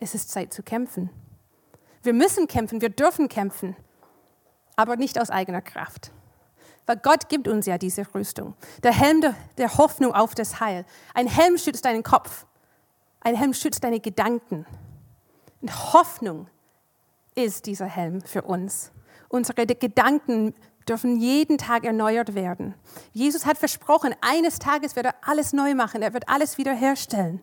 Es 0.00 0.14
ist 0.14 0.30
Zeit 0.30 0.52
zu 0.52 0.62
kämpfen. 0.62 1.10
Wir 2.02 2.14
müssen 2.14 2.48
kämpfen, 2.48 2.80
wir 2.80 2.88
dürfen 2.88 3.28
kämpfen, 3.28 3.76
aber 4.74 4.96
nicht 4.96 5.20
aus 5.20 5.28
eigener 5.28 5.60
Kraft. 5.60 6.10
Weil 6.86 6.96
Gott 6.96 7.28
gibt 7.28 7.46
uns 7.46 7.66
ja 7.66 7.76
diese 7.76 8.06
Rüstung. 8.14 8.54
Der 8.82 8.92
Helm 8.92 9.20
der, 9.20 9.34
der 9.58 9.76
Hoffnung 9.76 10.14
auf 10.14 10.34
das 10.34 10.58
Heil. 10.58 10.86
Ein 11.14 11.26
Helm 11.26 11.58
schützt 11.58 11.84
deinen 11.84 12.02
Kopf. 12.02 12.46
Ein 13.20 13.36
Helm 13.36 13.52
schützt 13.52 13.84
deine 13.84 14.00
Gedanken. 14.00 14.66
Und 15.60 15.92
Hoffnung 15.92 16.48
ist 17.34 17.66
dieser 17.66 17.86
Helm 17.86 18.22
für 18.22 18.42
uns. 18.42 18.92
Unsere 19.28 19.66
Gedanken 19.66 20.54
dürfen 20.88 21.16
jeden 21.20 21.58
Tag 21.58 21.84
erneuert 21.84 22.34
werden. 22.34 22.74
Jesus 23.12 23.44
hat 23.44 23.58
versprochen, 23.58 24.14
eines 24.22 24.58
Tages 24.58 24.96
wird 24.96 25.06
er 25.06 25.14
alles 25.22 25.52
neu 25.52 25.74
machen, 25.74 26.02
er 26.02 26.14
wird 26.14 26.28
alles 26.28 26.58
wiederherstellen. 26.58 27.40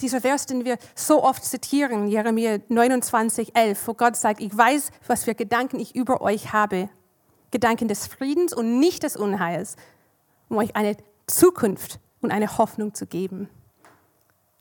Dieser 0.00 0.20
Vers, 0.20 0.44
den 0.44 0.64
wir 0.64 0.76
so 0.94 1.22
oft 1.22 1.42
zitieren, 1.44 2.08
Jeremia 2.08 2.58
29, 2.68 3.56
11, 3.56 3.88
wo 3.88 3.94
Gott 3.94 4.16
sagt, 4.16 4.40
ich 4.40 4.54
weiß, 4.54 4.90
was 5.06 5.24
für 5.24 5.34
Gedanken 5.34 5.80
ich 5.80 5.94
über 5.94 6.20
euch 6.20 6.52
habe. 6.52 6.90
Gedanken 7.50 7.88
des 7.88 8.06
Friedens 8.06 8.52
und 8.52 8.78
nicht 8.78 9.04
des 9.04 9.16
Unheils, 9.16 9.76
um 10.48 10.58
euch 10.58 10.76
eine 10.76 10.96
Zukunft 11.26 12.00
und 12.20 12.30
eine 12.30 12.58
Hoffnung 12.58 12.92
zu 12.92 13.06
geben. 13.06 13.48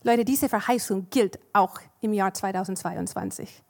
Leute, 0.04 0.24
diese 0.24 0.48
Verheißung 0.48 1.08
gilt 1.10 1.40
auch 1.52 1.80
im 2.00 2.14
Jahr 2.14 2.34
2022. 2.34 3.65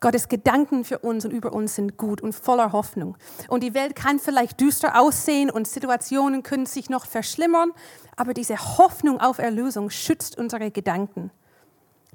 Gottes 0.00 0.28
Gedanken 0.28 0.84
für 0.84 0.98
uns 1.00 1.26
und 1.26 1.30
über 1.30 1.52
uns 1.52 1.74
sind 1.74 1.98
gut 1.98 2.22
und 2.22 2.32
voller 2.34 2.72
Hoffnung. 2.72 3.18
Und 3.48 3.62
die 3.62 3.74
Welt 3.74 3.94
kann 3.94 4.18
vielleicht 4.18 4.58
düster 4.58 4.98
aussehen 4.98 5.50
und 5.50 5.68
Situationen 5.68 6.42
können 6.42 6.64
sich 6.64 6.88
noch 6.88 7.04
verschlimmern, 7.04 7.72
aber 8.16 8.32
diese 8.32 8.78
Hoffnung 8.78 9.20
auf 9.20 9.38
Erlösung 9.38 9.90
schützt 9.90 10.38
unsere 10.38 10.70
Gedanken, 10.70 11.30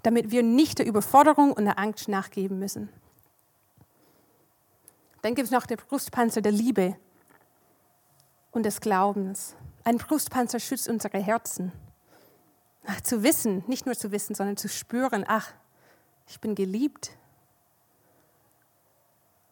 damit 0.01 0.32
wir 0.32 0.42
nicht 0.42 0.80
der 0.80 0.88
Überforderung 0.88 1.54
und 1.54 1.65
der 1.65 1.77
Angst 1.77 2.08
nachgeben 2.08 2.58
müssen. 2.58 2.89
Dann 5.22 5.36
gibt 5.36 5.46
es 5.46 5.51
noch 5.51 5.68
den 5.68 5.77
Brustpanzer 5.77 6.42
der 6.42 6.51
Liebe 6.51 6.96
und 8.51 8.65
des 8.65 8.82
Glaubens. 8.82 9.56
Ein 9.84 9.98
Brustpanzer 9.98 10.60
schützt 10.60 10.88
unsere 10.89 11.20
Herzen. 11.20 11.72
Ach, 12.88 13.01
zu 13.01 13.22
wissen, 13.22 13.63
nicht 13.68 13.86
nur 13.86 13.96
zu 13.96 14.12
wissen, 14.12 14.34
sondern 14.34 14.58
zu 14.58 14.70
spüren, 14.70 15.24
ach, 15.27 15.54
ich 16.27 16.39
bin 16.39 16.56
geliebt, 16.56 17.12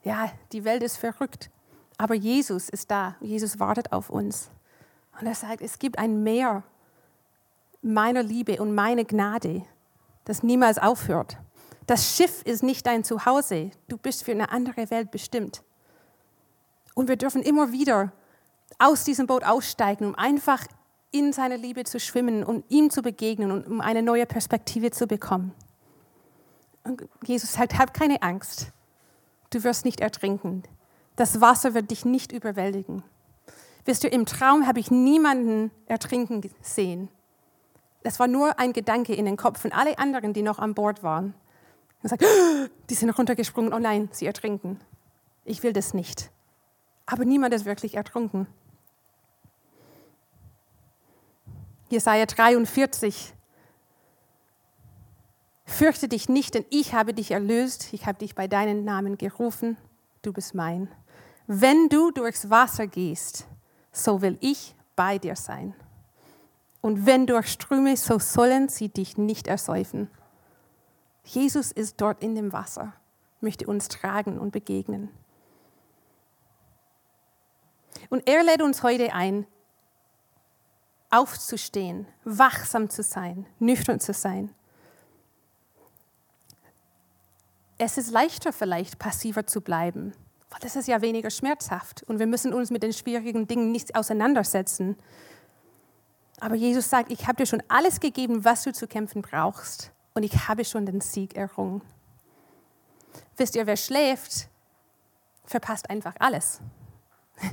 ja, 0.03 0.31
die 0.51 0.63
Welt 0.63 0.83
ist 0.83 0.97
verrückt, 0.97 1.49
aber 1.97 2.13
Jesus 2.13 2.69
ist 2.69 2.91
da. 2.91 3.15
Jesus 3.21 3.59
wartet 3.59 3.91
auf 3.91 4.09
uns. 4.09 4.49
Und 5.19 5.27
er 5.27 5.35
sagt, 5.35 5.61
es 5.61 5.79
gibt 5.79 5.97
ein 5.97 6.23
Meer 6.23 6.63
meiner 7.81 8.23
Liebe 8.23 8.61
und 8.61 8.73
meiner 8.73 9.03
Gnade, 9.03 9.63
das 10.25 10.43
niemals 10.43 10.77
aufhört. 10.77 11.37
Das 11.85 12.15
Schiff 12.15 12.41
ist 12.43 12.63
nicht 12.63 12.85
dein 12.85 13.03
Zuhause. 13.03 13.71
Du 13.87 13.97
bist 13.97 14.23
für 14.23 14.31
eine 14.31 14.51
andere 14.51 14.89
Welt 14.89 15.11
bestimmt. 15.11 15.63
Und 16.95 17.09
wir 17.09 17.17
dürfen 17.17 17.41
immer 17.41 17.71
wieder 17.71 18.11
aus 18.79 19.03
diesem 19.03 19.27
Boot 19.27 19.43
aussteigen, 19.43 20.05
um 20.05 20.15
einfach 20.15 20.65
in 21.11 21.33
seiner 21.33 21.57
Liebe 21.57 21.83
zu 21.83 21.99
schwimmen 21.99 22.43
und 22.43 22.65
ihm 22.69 22.89
zu 22.89 23.01
begegnen 23.01 23.51
und 23.51 23.67
um 23.67 23.81
eine 23.81 24.01
neue 24.01 24.25
Perspektive 24.25 24.91
zu 24.91 25.07
bekommen. 25.07 25.53
Und 26.83 27.01
Jesus 27.25 27.53
sagt, 27.53 27.77
hab 27.77 27.93
keine 27.93 28.21
Angst. 28.21 28.71
Du 29.53 29.63
wirst 29.63 29.85
nicht 29.85 30.01
ertrinken. 30.01 30.63
Das 31.15 31.39
Wasser 31.39 31.75
wird 31.75 31.91
dich 31.91 32.05
nicht 32.05 32.31
überwältigen. 32.31 33.03
Wisst 33.85 34.03
du, 34.03 34.07
im 34.07 34.25
Traum 34.25 34.65
habe 34.65 34.79
ich 34.79 34.89
niemanden 34.89 35.69
ertrinken 35.85 36.41
sehen. 36.61 37.07
Das 38.01 38.19
war 38.19 38.27
nur 38.27 38.57
ein 38.57 38.73
Gedanke 38.73 39.13
in 39.13 39.25
den 39.25 39.37
Kopf 39.37 39.61
von 39.61 39.71
allen 39.71 39.95
anderen, 39.99 40.33
die 40.33 40.41
noch 40.41 40.57
an 40.57 40.73
Bord 40.73 41.03
waren. 41.03 41.35
Und 42.01 42.09
sagt, 42.09 42.25
die 42.89 42.95
sind 42.95 43.11
runtergesprungen, 43.11 43.73
oh 43.73 43.79
nein, 43.79 44.09
sie 44.11 44.25
ertrinken. 44.25 44.79
Ich 45.45 45.61
will 45.61 45.71
das 45.71 45.93
nicht. 45.93 46.31
Aber 47.05 47.23
niemand 47.23 47.53
ist 47.53 47.65
wirklich 47.65 47.93
ertrunken. 47.93 48.47
Jesaja 51.89 52.25
43, 52.25 53.35
Fürchte 55.65 56.07
dich 56.07 56.27
nicht, 56.27 56.55
denn 56.55 56.65
ich 56.69 56.93
habe 56.93 57.13
dich 57.13 57.31
erlöst, 57.31 57.93
ich 57.93 58.05
habe 58.05 58.19
dich 58.19 58.35
bei 58.35 58.47
deinem 58.47 58.83
Namen 58.83 59.17
gerufen, 59.17 59.77
du 60.21 60.33
bist 60.33 60.53
mein. 60.53 60.89
Wenn 61.47 61.89
du 61.89 62.11
durchs 62.11 62.49
Wasser 62.49 62.87
gehst, 62.87 63.47
so 63.91 64.21
will 64.21 64.37
ich 64.41 64.75
bei 64.95 65.17
dir 65.17 65.35
sein. 65.35 65.73
Und 66.81 67.05
wenn 67.05 67.27
durch 67.27 67.47
Ströme, 67.47 67.95
so 67.95 68.19
sollen 68.19 68.67
sie 68.67 68.89
dich 68.89 69.17
nicht 69.17 69.47
ersäufen. 69.47 70.09
Jesus 71.23 71.71
ist 71.71 72.01
dort 72.01 72.21
in 72.21 72.35
dem 72.35 72.51
Wasser, 72.51 72.93
möchte 73.39 73.65
uns 73.65 73.87
tragen 73.87 74.37
und 74.37 74.51
begegnen. 74.51 75.09
Und 78.09 78.27
er 78.27 78.43
lädt 78.43 78.61
uns 78.61 78.83
heute 78.83 79.13
ein, 79.13 79.47
aufzustehen, 81.09 82.05
wachsam 82.25 82.89
zu 82.89 83.01
sein, 83.01 83.45
nüchtern 83.59 84.01
zu 84.01 84.13
sein 84.13 84.53
es 87.77 87.97
ist 87.97 88.11
leichter 88.11 88.53
vielleicht 88.53 88.99
passiver 88.99 89.45
zu 89.45 89.61
bleiben, 89.61 90.13
weil 90.49 90.59
das 90.61 90.75
ist 90.75 90.87
ja 90.87 91.01
weniger 91.01 91.29
schmerzhaft 91.29 92.03
und 92.03 92.19
wir 92.19 92.27
müssen 92.27 92.53
uns 92.53 92.71
mit 92.71 92.83
den 92.83 92.93
schwierigen 92.93 93.47
Dingen 93.47 93.71
nicht 93.71 93.95
auseinandersetzen. 93.95 94.97
Aber 96.39 96.55
Jesus 96.55 96.89
sagt, 96.89 97.11
ich 97.11 97.27
habe 97.27 97.37
dir 97.37 97.45
schon 97.45 97.63
alles 97.67 97.99
gegeben, 97.99 98.43
was 98.45 98.63
du 98.63 98.73
zu 98.73 98.87
kämpfen 98.87 99.21
brauchst 99.21 99.91
und 100.13 100.23
ich 100.23 100.47
habe 100.47 100.65
schon 100.65 100.85
den 100.85 101.01
Sieg 101.01 101.35
errungen. 101.35 101.81
Wisst 103.37 103.55
ihr, 103.55 103.65
wer 103.65 103.77
schläft, 103.77 104.49
verpasst 105.45 105.89
einfach 105.89 106.15
alles. 106.19 106.59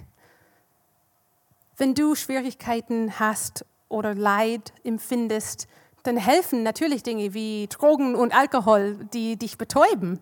Wenn 1.77 1.95
du 1.95 2.15
Schwierigkeiten 2.15 3.19
hast 3.19 3.65
oder 3.89 4.15
Leid 4.15 4.73
empfindest, 4.85 5.69
dann 6.03 6.17
helfen 6.17 6.63
natürlich 6.63 7.03
Dinge 7.03 7.35
wie 7.35 7.67
Drogen 7.69 8.15
und 8.15 8.35
Alkohol, 8.35 8.97
die 9.13 9.37
dich 9.37 9.59
betäuben. 9.59 10.19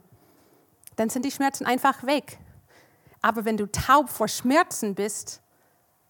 Dann 0.97 1.09
sind 1.09 1.25
die 1.25 1.31
Schmerzen 1.31 1.67
einfach 1.67 2.05
weg. 2.05 2.39
Aber 3.23 3.45
wenn 3.45 3.57
du 3.57 3.71
taub 3.71 4.09
vor 4.11 4.29
Schmerzen 4.29 4.95
bist, 4.95 5.41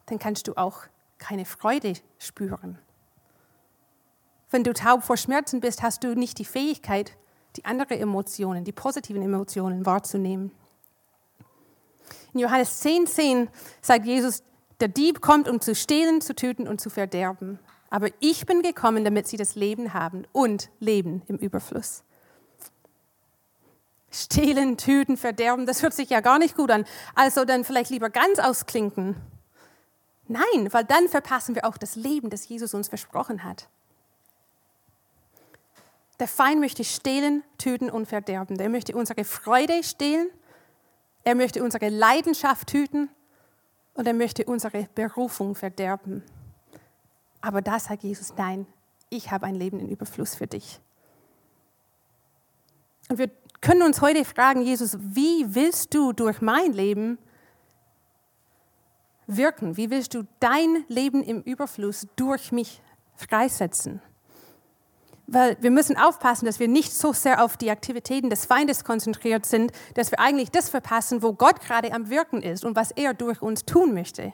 dann 0.07 0.19
kannst 0.19 0.49
du 0.49 0.55
auch 0.57 0.83
keine 1.19 1.45
Freude 1.45 1.95
spüren. 2.19 2.79
Wenn 4.51 4.65
du 4.65 4.73
taub 4.73 5.03
vor 5.03 5.17
Schmerzen 5.17 5.61
bist, 5.61 5.83
hast 5.83 6.05
du 6.05 6.15
nicht 6.15 6.39
die 6.39 6.45
Fähigkeit, 6.45 7.17
die 7.57 7.65
anderen 7.65 7.99
Emotionen, 7.99 8.65
die 8.65 8.73
positiven 8.73 9.23
Emotionen 9.23 9.85
wahrzunehmen. 9.85 10.53
In 12.33 12.41
Johannes 12.41 12.81
10, 12.81 13.07
10 13.07 13.49
sagt 13.83 14.07
Jesus, 14.07 14.43
der 14.81 14.89
Dieb 14.89 15.21
kommt, 15.21 15.49
um 15.49 15.61
zu 15.61 15.75
stehlen, 15.75 16.21
zu 16.21 16.35
töten 16.35 16.69
und 16.69 16.81
zu 16.81 16.89
verderben. 16.89 17.59
Aber 17.91 18.09
ich 18.21 18.47
bin 18.47 18.63
gekommen, 18.63 19.05
damit 19.05 19.27
sie 19.29 19.37
das 19.37 19.55
Leben 19.55 19.95
haben 19.95 20.27
und 20.33 20.71
Leben 20.79 21.23
im 21.27 21.37
Überfluss. 21.37 22.03
Stehlen, 24.11 24.77
töten, 24.77 25.17
verderben, 25.17 25.67
das 25.67 25.83
hört 25.83 25.95
sich 25.95 26.11
ja 26.11 26.21
gar 26.21 26.39
nicht 26.39 26.57
gut 26.57 26.71
an. 26.71 26.85
Also 27.15 27.45
dann 27.45 27.65
vielleicht 27.65 27.91
lieber 27.91 28.11
ganz 28.11 28.39
ausklinken. 28.39 29.17
Nein, 30.27 30.73
weil 30.73 30.85
dann 30.85 31.09
verpassen 31.09 31.55
wir 31.55 31.65
auch 31.65 31.79
das 31.79 31.97
Leben, 31.97 32.29
das 32.31 32.49
Jesus 32.49 32.75
uns 32.75 32.89
versprochen 32.89 33.45
hat. 33.45 33.69
Der 36.21 36.29
Feind 36.29 36.61
möchte 36.61 36.85
stehlen, 36.85 37.45
töten 37.59 37.91
und 37.91 38.07
verderben. 38.07 38.59
Er 38.59 38.69
möchte 38.69 38.95
unsere 38.97 39.25
Freude 39.25 39.83
stehlen, 39.83 40.29
er 41.25 41.35
möchte 41.35 41.63
unsere 41.63 41.89
Leidenschaft 41.89 42.69
töten 42.69 43.09
und 43.95 44.07
er 44.07 44.15
möchte 44.15 44.45
unsere 44.45 44.89
Berufung 44.95 45.55
verderben. 45.55 46.25
Aber 47.41 47.63
da 47.63 47.79
sagt 47.79 48.03
Jesus, 48.03 48.35
nein, 48.37 48.67
ich 49.11 49.31
habe 49.31 49.47
ein 49.47 49.55
Leben 49.55 49.79
in 49.79 49.89
Überfluss 49.89 50.35
für 50.35 50.47
dich. 50.47 50.81
Und 53.09 53.19
wir 53.19 53.31
können 53.61 53.83
uns 53.83 54.01
heute 54.01 54.25
fragen, 54.25 54.63
Jesus, 54.63 54.99
wie 55.01 55.55
willst 55.55 55.95
du 55.95 56.13
durch 56.13 56.41
mein 56.41 56.73
Leben 56.73 57.19
wirken? 59.27 59.77
Wie 59.77 59.91
willst 59.91 60.15
du 60.15 60.27
dein 60.41 60.85
Leben 60.89 61.23
im 61.23 61.43
Überfluss 61.43 62.07
durch 62.17 62.53
mich 62.53 62.83
freisetzen? 63.17 64.01
Weil 65.27 65.59
wir 65.61 65.71
müssen 65.71 65.99
aufpassen, 65.99 66.47
dass 66.47 66.59
wir 66.59 66.69
nicht 66.69 66.93
so 66.93 67.13
sehr 67.13 67.45
auf 67.45 67.59
die 67.59 67.71
Aktivitäten 67.71 68.31
des 68.31 68.47
Feindes 68.47 68.83
konzentriert 68.83 69.45
sind, 69.45 69.73
dass 69.95 70.11
wir 70.11 70.21
eigentlich 70.21 70.51
das 70.51 70.71
verpassen, 70.71 71.23
wo 71.23 71.35
Gott 71.35 71.61
gerade 71.61 71.93
am 71.93 72.09
Wirken 72.09 72.43
ist 72.43 72.65
und 72.65 72.77
was 72.77 72.93
er 72.93 73.13
durch 73.13 73.43
uns 73.43 73.67
tun 73.67 73.93
möchte. 73.93 74.33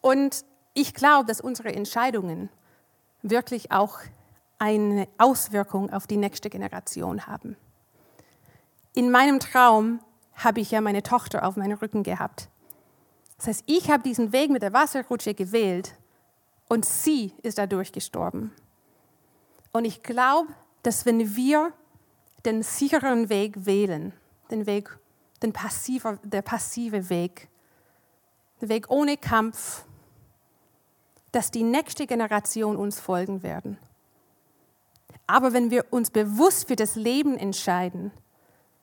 Und 0.00 0.44
ich 0.74 0.94
glaube, 0.94 1.26
dass 1.26 1.40
unsere 1.40 1.72
Entscheidungen 1.72 2.48
wirklich 3.22 3.70
auch 3.70 3.98
eine 4.58 5.08
Auswirkung 5.18 5.90
auf 5.90 6.06
die 6.06 6.16
nächste 6.16 6.50
Generation 6.50 7.26
haben. 7.26 7.56
In 8.94 9.10
meinem 9.10 9.40
Traum 9.40 10.00
habe 10.34 10.60
ich 10.60 10.70
ja 10.70 10.80
meine 10.80 11.02
Tochter 11.02 11.46
auf 11.46 11.56
meinem 11.56 11.78
Rücken 11.78 12.02
gehabt. 12.02 12.48
Das 13.36 13.46
heißt, 13.46 13.64
ich 13.66 13.90
habe 13.90 14.02
diesen 14.02 14.32
Weg 14.32 14.50
mit 14.50 14.62
der 14.62 14.72
Wasserrutsche 14.72 15.34
gewählt 15.34 15.94
und 16.68 16.84
sie 16.84 17.32
ist 17.42 17.58
dadurch 17.58 17.92
gestorben. 17.92 18.52
Und 19.72 19.84
ich 19.84 20.02
glaube, 20.02 20.52
dass 20.82 21.06
wenn 21.06 21.36
wir 21.36 21.72
den 22.44 22.62
sicheren 22.62 23.28
Weg 23.28 23.66
wählen, 23.66 24.12
den 24.50 24.66
Weg, 24.66 24.98
den 25.42 25.52
passiver, 25.52 26.18
der 26.22 26.42
passive 26.42 27.08
Weg, 27.08 27.48
der 28.60 28.68
Weg 28.68 28.90
ohne 28.90 29.16
Kampf, 29.16 29.84
dass 31.32 31.50
die 31.50 31.62
nächste 31.62 32.06
Generation 32.06 32.76
uns 32.76 33.00
folgen 33.00 33.42
werden. 33.42 33.78
Aber 35.26 35.52
wenn 35.52 35.70
wir 35.70 35.86
uns 35.90 36.10
bewusst 36.10 36.68
für 36.68 36.76
das 36.76 36.96
Leben 36.96 37.36
entscheiden, 37.36 38.10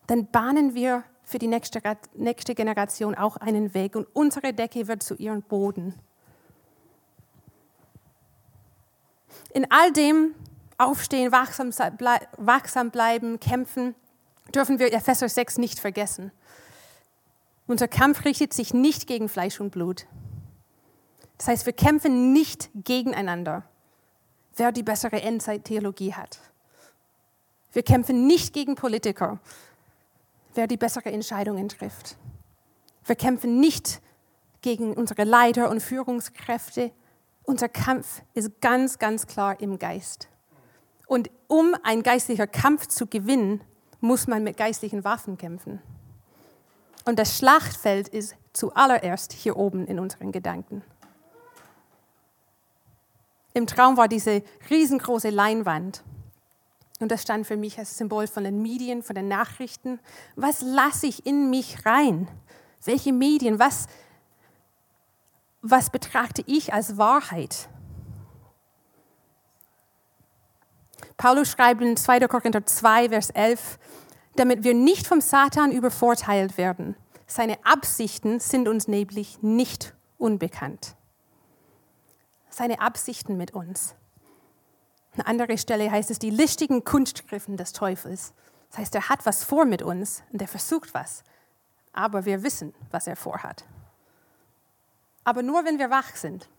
dann 0.07 0.27
bahnen 0.27 0.73
wir 0.75 1.03
für 1.23 1.39
die 1.39 1.47
nächste, 1.47 1.81
nächste 2.13 2.55
Generation 2.55 3.15
auch 3.15 3.35
einen 3.35 3.73
Weg 3.73 3.97
und 3.97 4.07
unsere 4.13 4.53
Decke 4.53 4.87
wird 4.87 5.03
zu 5.03 5.15
ihrem 5.15 5.41
Boden. 5.41 5.93
In 9.53 9.69
all 9.69 9.91
dem 9.91 10.33
Aufstehen, 10.77 11.31
wachsam, 11.31 11.71
wachsam 12.37 12.91
bleiben, 12.91 13.39
kämpfen, 13.41 13.95
dürfen 14.55 14.79
wir 14.79 14.93
Epheser 14.93 15.27
6 15.27 15.57
nicht 15.57 15.79
vergessen. 15.79 16.31
Unser 17.67 17.89
Kampf 17.89 18.23
richtet 18.23 18.53
sich 18.53 18.73
nicht 18.73 19.07
gegen 19.07 19.27
Fleisch 19.27 19.59
und 19.59 19.71
Blut. 19.71 20.07
Das 21.37 21.47
heißt, 21.47 21.65
wir 21.65 21.73
kämpfen 21.73 22.33
nicht 22.33 22.69
gegeneinander, 22.73 23.63
wer 24.55 24.71
die 24.71 24.83
bessere 24.83 25.21
Endzeittheologie 25.21 26.13
hat. 26.13 26.39
Wir 27.73 27.83
kämpfen 27.83 28.25
nicht 28.25 28.53
gegen 28.53 28.75
Politiker, 28.75 29.39
wer 30.55 30.67
die 30.67 30.77
bessere 30.77 31.11
Entscheidungen 31.11 31.69
trifft. 31.69 32.17
Wir 33.05 33.15
kämpfen 33.15 33.59
nicht 33.59 34.01
gegen 34.61 34.93
unsere 34.93 35.23
Leiter 35.23 35.69
und 35.69 35.81
Führungskräfte. 35.81 36.91
Unser 37.43 37.69
Kampf 37.69 38.21
ist 38.33 38.59
ganz, 38.59 38.97
ganz 38.97 39.27
klar 39.27 39.59
im 39.61 39.79
Geist. 39.79 40.27
Und 41.05 41.29
um 41.47 41.75
ein 41.83 42.03
geistlicher 42.03 42.47
Kampf 42.47 42.87
zu 42.87 43.07
gewinnen, 43.07 43.61
muss 44.01 44.27
man 44.27 44.43
mit 44.43 44.57
geistlichen 44.57 45.03
Waffen 45.03 45.37
kämpfen. 45.37 45.81
Und 47.05 47.17
das 47.17 47.37
Schlachtfeld 47.37 48.09
ist 48.09 48.35
zuallererst 48.51 49.31
hier 49.31 49.55
oben 49.55 49.87
in 49.87 49.99
unseren 49.99 50.33
Gedanken. 50.33 50.83
Im 53.57 53.65
Traum 53.65 53.97
war 53.97 54.07
diese 54.07 54.43
riesengroße 54.69 55.31
Leinwand. 55.31 56.03
Und 56.99 57.11
das 57.11 57.23
stand 57.23 57.47
für 57.47 57.57
mich 57.57 57.79
als 57.79 57.97
Symbol 57.97 58.27
von 58.27 58.43
den 58.43 58.61
Medien, 58.61 59.01
von 59.01 59.15
den 59.15 59.27
Nachrichten. 59.27 59.99
Was 60.35 60.61
lasse 60.61 61.07
ich 61.07 61.25
in 61.25 61.49
mich 61.49 61.83
rein? 61.83 62.27
Welche 62.85 63.11
Medien? 63.11 63.57
Was, 63.57 63.87
was 65.63 65.89
betrachte 65.89 66.43
ich 66.45 66.71
als 66.71 66.99
Wahrheit? 66.99 67.67
Paulus 71.17 71.49
schreibt 71.49 71.81
in 71.81 71.97
2. 71.97 72.27
Korinther 72.27 72.63
2, 72.63 73.09
Vers 73.09 73.31
11, 73.31 73.79
damit 74.35 74.63
wir 74.63 74.75
nicht 74.75 75.07
vom 75.07 75.19
Satan 75.19 75.71
übervorteilt 75.71 76.59
werden. 76.59 76.95
Seine 77.25 77.57
Absichten 77.65 78.39
sind 78.39 78.67
uns 78.67 78.87
nämlich 78.87 79.41
nicht 79.41 79.95
unbekannt 80.19 80.96
seine 82.57 82.81
Absichten 82.81 83.37
mit 83.37 83.51
uns. 83.51 83.95
Eine 85.13 85.27
andere 85.27 85.57
Stelle 85.57 85.91
heißt 85.91 86.09
es, 86.11 86.19
die 86.19 86.31
listigen 86.31 86.83
Kunstgriffen 86.83 87.55
des 87.55 87.71
Teufels. 87.71 88.33
Das 88.69 88.79
heißt, 88.79 88.95
er 88.95 89.09
hat 89.09 89.25
was 89.25 89.43
vor 89.43 89.65
mit 89.65 89.81
uns 89.81 90.23
und 90.31 90.41
er 90.41 90.47
versucht 90.47 90.93
was. 90.93 91.23
Aber 91.93 92.25
wir 92.25 92.43
wissen, 92.43 92.73
was 92.91 93.07
er 93.07 93.15
vorhat. 93.15 93.63
Aber 95.23 95.43
nur, 95.43 95.65
wenn 95.65 95.79
wir 95.79 95.89
wach 95.89 96.15
sind. 96.15 96.49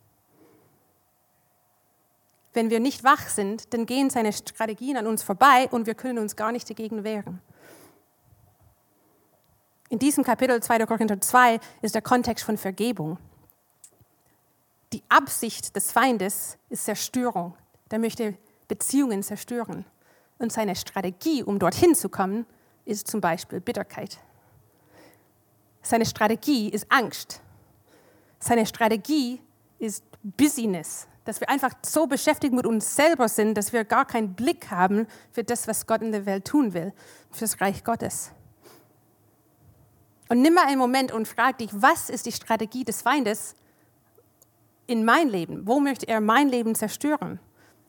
Wenn 2.53 2.71
wir 2.71 2.81
nicht 2.81 3.05
wach 3.05 3.29
sind, 3.29 3.73
dann 3.75 3.85
gehen 3.85 4.09
seine 4.09 4.33
Strategien 4.33 4.97
an 4.97 5.07
uns 5.07 5.23
vorbei 5.23 5.69
und 5.71 5.87
wir 5.87 5.95
können 5.95 6.19
uns 6.19 6.37
gar 6.37 6.53
nicht 6.53 6.69
dagegen 6.71 7.05
wehren. 7.05 7.41
In 9.91 9.99
diesem 9.99 10.23
Kapitel 10.23 10.63
2. 10.63 10.87
Korinther 10.87 11.21
2 11.21 11.61
ist 11.83 11.95
der 11.95 12.03
Kontext 12.03 12.45
von 12.45 12.57
Vergebung. 12.57 13.19
Die 14.93 15.03
Absicht 15.09 15.77
des 15.77 15.93
Feindes 15.93 16.57
ist 16.71 16.85
Zerstörung. 16.85 17.55
Der 17.91 17.99
möchte 17.99 18.37
Beziehungen 18.69 19.23
zerstören. 19.23 19.85
Und 20.39 20.53
seine 20.53 20.77
Strategie, 20.77 21.43
um 21.43 21.59
dorthin 21.59 21.95
zu 21.95 22.09
kommen, 22.09 22.47
ist 22.85 23.09
zum 23.09 23.21
Beispiel 23.21 23.61
Bitterkeit. 23.61 24.19
Seine 25.83 26.07
Strategie 26.07 26.69
ist 26.69 26.91
Angst. 26.91 27.41
Seine 28.39 28.67
Strategie 28.67 29.43
ist 29.79 30.05
Busyness, 30.23 31.07
dass 31.25 31.41
wir 31.41 31.49
einfach 31.49 31.73
so 31.85 32.07
beschäftigt 32.07 32.55
mit 32.55 32.67
uns 32.67 32.97
selber 32.97 33.29
sind, 33.29 33.55
dass 33.55 33.73
wir 33.73 33.85
gar 33.85 34.07
keinen 34.07 34.35
Blick 34.35 34.71
haben 34.71 35.07
für 35.33 35.45
das, 35.45 35.69
was 35.69 35.87
Gott 35.87 36.03
in 36.03 36.13
der 36.13 36.25
Welt 36.25 36.47
tun 36.47 36.73
will, 36.73 36.93
für 37.31 37.41
das 37.41 37.61
Reich 37.61 37.85
Gottes. 37.85 38.33
Und 40.29 40.43
nimm 40.43 40.55
mal 40.55 40.67
einen 40.67 40.79
Moment 40.79 41.13
und 41.13 41.27
frag 41.27 41.59
dich, 41.59 41.71
was 41.73 42.11
ist 42.11 42.27
die 42.27 42.33
Strategie 42.33 42.85
des 42.85 43.03
Feindes 43.03 43.55
in 44.89 45.05
mein 45.05 45.29
Leben? 45.29 45.67
Wo 45.67 45.79
möchte 45.79 46.09
er 46.09 46.21
mein 46.21 46.49
Leben 46.49 46.75
zerstören? 46.75 47.39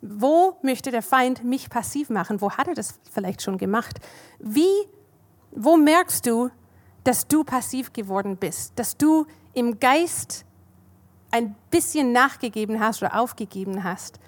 Wo 0.01 0.57
möchte 0.61 0.91
der 0.91 1.01
Feind 1.01 1.43
mich 1.43 1.69
passiv 1.69 2.09
machen? 2.09 2.41
Wo 2.41 2.51
hat 2.51 2.67
er 2.67 2.75
das 2.75 2.99
vielleicht 3.11 3.41
schon 3.41 3.57
gemacht? 3.57 3.99
Wie, 4.37 4.85
wo 5.51 5.77
merkst 5.77 6.25
du, 6.25 6.49
dass 7.03 7.27
du 7.27 7.43
passiv 7.43 7.91
geworden 7.93 8.37
bist? 8.37 8.77
Dass 8.77 8.95
du 8.97 9.25
im 9.53 9.79
Geist 9.79 10.45
ein 11.31 11.55
bisschen 11.71 12.11
nachgegeben 12.11 12.79
hast 12.79 13.01
oder 13.01 13.19
aufgegeben 13.19 13.83
hast? 13.83 14.19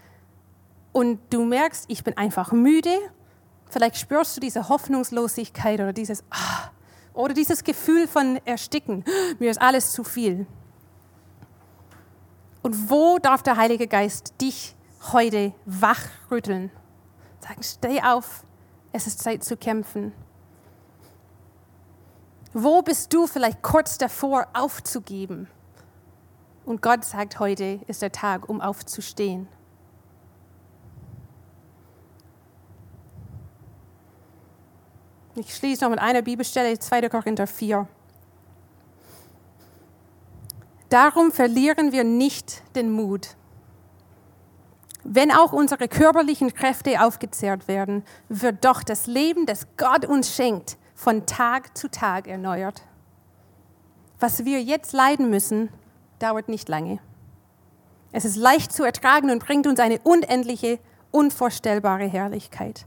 Und 0.93 1.19
du 1.29 1.45
merkst, 1.45 1.85
ich 1.87 2.03
bin 2.03 2.17
einfach 2.17 2.51
müde. 2.51 2.93
Vielleicht 3.69 3.97
spürst 3.97 4.35
du 4.35 4.41
diese 4.41 4.67
Hoffnungslosigkeit 4.67 5.79
oder 5.79 5.93
dieses, 5.93 6.23
ah, 6.31 6.69
oder 7.13 7.33
dieses 7.33 7.63
Gefühl 7.63 8.07
von 8.07 8.39
Ersticken. 8.45 9.03
Mir 9.39 9.51
ist 9.51 9.61
alles 9.61 9.91
zu 9.91 10.03
viel. 10.03 10.47
Und 12.61 12.89
wo 12.89 13.17
darf 13.17 13.41
der 13.43 13.57
Heilige 13.57 13.87
Geist 13.87 14.39
dich 14.39 14.75
heute 15.11 15.53
wachrütteln? 15.65 16.71
Sagen, 17.39 17.63
steh 17.63 18.01
auf, 18.03 18.45
es 18.91 19.07
ist 19.07 19.19
Zeit 19.19 19.43
zu 19.43 19.57
kämpfen. 19.57 20.13
Wo 22.53 22.81
bist 22.81 23.13
du 23.13 23.27
vielleicht 23.27 23.61
kurz 23.61 23.97
davor 23.97 24.47
aufzugeben? 24.53 25.47
Und 26.65 26.81
Gott 26.81 27.05
sagt, 27.05 27.39
heute 27.39 27.79
ist 27.87 28.01
der 28.01 28.11
Tag, 28.11 28.47
um 28.49 28.61
aufzustehen. 28.61 29.47
Ich 35.35 35.55
schließe 35.55 35.83
noch 35.83 35.89
mit 35.89 35.99
einer 35.99 36.21
Bibelstelle, 36.21 36.77
2. 36.77 37.07
Korinther 37.09 37.47
4. 37.47 37.87
Darum 40.91 41.31
verlieren 41.31 41.93
wir 41.93 42.03
nicht 42.03 42.63
den 42.75 42.91
Mut. 42.91 43.37
Wenn 45.05 45.31
auch 45.31 45.53
unsere 45.53 45.87
körperlichen 45.87 46.53
Kräfte 46.53 47.01
aufgezehrt 47.01 47.69
werden, 47.69 48.03
wird 48.27 48.65
doch 48.65 48.83
das 48.83 49.07
Leben, 49.07 49.45
das 49.45 49.67
Gott 49.77 50.03
uns 50.03 50.35
schenkt, 50.35 50.77
von 50.93 51.25
Tag 51.25 51.77
zu 51.77 51.89
Tag 51.89 52.27
erneuert. 52.27 52.81
Was 54.19 54.43
wir 54.43 54.61
jetzt 54.61 54.91
leiden 54.91 55.29
müssen, 55.29 55.69
dauert 56.19 56.49
nicht 56.49 56.67
lange. 56.67 56.99
Es 58.11 58.25
ist 58.25 58.35
leicht 58.35 58.73
zu 58.73 58.83
ertragen 58.83 59.31
und 59.31 59.41
bringt 59.45 59.67
uns 59.67 59.79
eine 59.79 59.99
unendliche, 59.99 60.77
unvorstellbare 61.09 62.05
Herrlichkeit. 62.05 62.85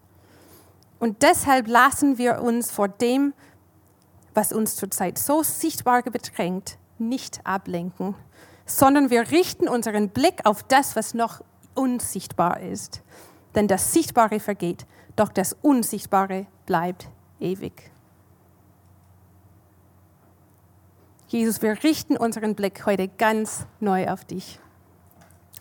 Und 0.98 1.22
deshalb 1.22 1.68
lassen 1.68 2.18
wir 2.18 2.42
uns 2.42 2.70
vor 2.70 2.88
dem, 2.88 3.32
was 4.34 4.52
uns 4.52 4.76
zurzeit 4.76 5.16
so 5.16 5.42
sichtbar 5.42 6.02
bedrängt, 6.02 6.76
nicht 6.98 7.44
ablenken, 7.44 8.14
sondern 8.66 9.10
wir 9.10 9.30
richten 9.30 9.68
unseren 9.68 10.10
Blick 10.10 10.46
auf 10.46 10.62
das, 10.62 10.96
was 10.96 11.14
noch 11.14 11.42
unsichtbar 11.74 12.60
ist. 12.60 13.02
Denn 13.54 13.68
das 13.68 13.92
Sichtbare 13.92 14.40
vergeht, 14.40 14.86
doch 15.16 15.28
das 15.28 15.54
Unsichtbare 15.62 16.46
bleibt 16.66 17.08
ewig. 17.40 17.90
Jesus, 21.28 21.62
wir 21.62 21.82
richten 21.82 22.16
unseren 22.16 22.54
Blick 22.54 22.86
heute 22.86 23.08
ganz 23.08 23.66
neu 23.80 24.08
auf 24.08 24.24
dich, 24.24 24.60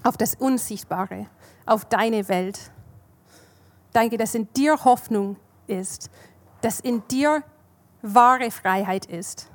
auf 0.04 0.18
das 0.18 0.36
Unsichtbare, 0.36 1.28
auf 1.66 1.86
deine 1.86 2.28
Welt. 2.30 2.72
Danke, 3.92 4.18
dass 4.18 4.36
in 4.36 4.52
dir 4.54 4.84
Hoffnung 4.84 5.38
ist, 5.68 6.10
dass 6.62 6.80
in 6.80 7.08
dir 7.08 7.44
wahre 8.02 8.52
Freiheit 8.52 9.06
ist 9.06 9.50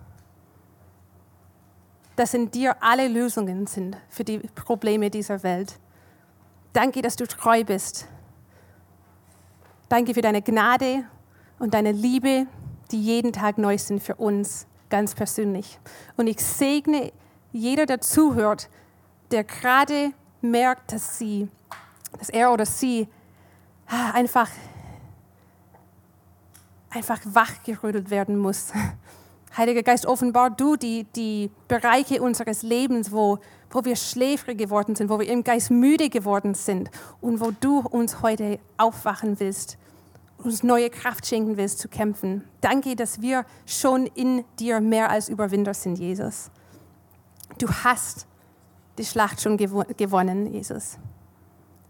dass 2.19 2.35
in 2.35 2.51
dir 2.51 2.83
alle 2.83 3.07
Lösungen 3.07 3.69
sind 3.69 3.97
für 4.09 4.25
die 4.25 4.39
Probleme 4.39 5.09
dieser 5.09 5.45
Welt. 5.45 5.79
Danke, 6.73 7.01
dass 7.01 7.15
du 7.15 7.29
treu 7.29 7.63
bist. 7.63 8.09
Danke 9.89 10.15
für 10.15 10.21
deine 10.21 10.43
Gnade 10.43 11.05
und 11.61 11.75
deine 11.75 11.93
Liebe, 11.93 12.49
die 12.91 13.01
jeden 13.01 13.33
Tag 13.33 13.57
neu 13.57 13.79
sind 13.79 14.03
für 14.03 14.17
uns 14.17 14.67
ganz 14.91 15.15
persönlich. 15.15 15.79
Und 16.17 16.27
ich 16.27 16.41
segne 16.45 17.13
jeder, 17.53 17.87
der 17.87 18.01
zuhört, 18.01 18.69
der 19.31 19.45
gerade 19.45 20.13
merkt, 20.41 20.93
dass 20.93 21.19
sie, 21.19 21.49
dass 22.19 22.31
er 22.31 22.53
oder 22.53 22.67
sie 22.67 23.07
einfach, 23.87 24.51
einfach 26.91 27.21
wachgerüttelt 27.25 28.11
werden 28.11 28.37
muss. 28.39 28.73
Heiliger 29.57 29.83
Geist, 29.83 30.07
offenbar 30.07 30.51
du 30.51 30.77
die, 30.77 31.05
die 31.17 31.51
Bereiche 31.69 32.23
unseres 32.23 32.63
Lebens, 32.63 33.13
wo, 33.13 33.39
wo 33.71 33.85
wir 33.85 33.97
schläfrig 33.97 34.59
geworden 34.59 34.95
sind, 34.95 35.11
wo 35.11 35.19
wir 35.19 35.29
im 35.29 35.45
Geist 35.45 35.71
müde 35.71 36.11
geworden 36.11 36.55
sind 36.55 36.91
und 37.21 37.41
wo 37.41 37.51
du 37.51 37.81
uns 37.81 38.23
heute 38.23 38.59
aufwachen 38.77 39.41
willst, 39.41 39.79
uns 40.39 40.63
neue 40.63 40.91
Kraft 40.91 41.27
schenken 41.27 41.57
willst 41.57 41.79
zu 41.81 41.89
kämpfen. 41.89 42.45
Danke, 42.61 42.95
dass 42.95 43.21
wir 43.21 43.45
schon 43.67 44.07
in 44.07 44.45
dir 44.59 44.81
mehr 44.81 45.11
als 45.11 45.29
Überwinder 45.29 45.75
sind, 45.75 45.99
Jesus. 45.99 46.51
Du 47.59 47.69
hast 47.69 48.27
die 48.99 49.05
Schlacht 49.05 49.41
schon 49.41 49.57
gewonnen, 49.57 50.53
Jesus. 50.53 50.99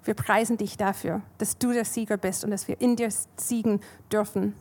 Wir 0.04 0.14
preisen 0.14 0.56
dich 0.56 0.76
dafür, 0.76 1.20
dass 1.36 1.58
du 1.58 1.72
der 1.72 1.84
Sieger 1.84 2.16
bist 2.16 2.44
und 2.44 2.50
dass 2.50 2.68
wir 2.68 2.80
in 2.80 2.96
dir 2.96 3.10
siegen 3.36 3.80
dürfen. 4.10 4.54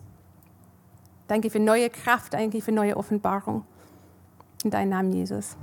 Danke 1.27 1.49
für 1.49 1.59
neue 1.59 1.89
Kraft, 1.89 2.33
danke 2.33 2.61
für 2.61 2.71
neue 2.71 2.95
Offenbarung. 2.95 3.65
In 4.63 4.71
deinem 4.71 4.89
Namen, 4.89 5.11
Jesus. 5.11 5.57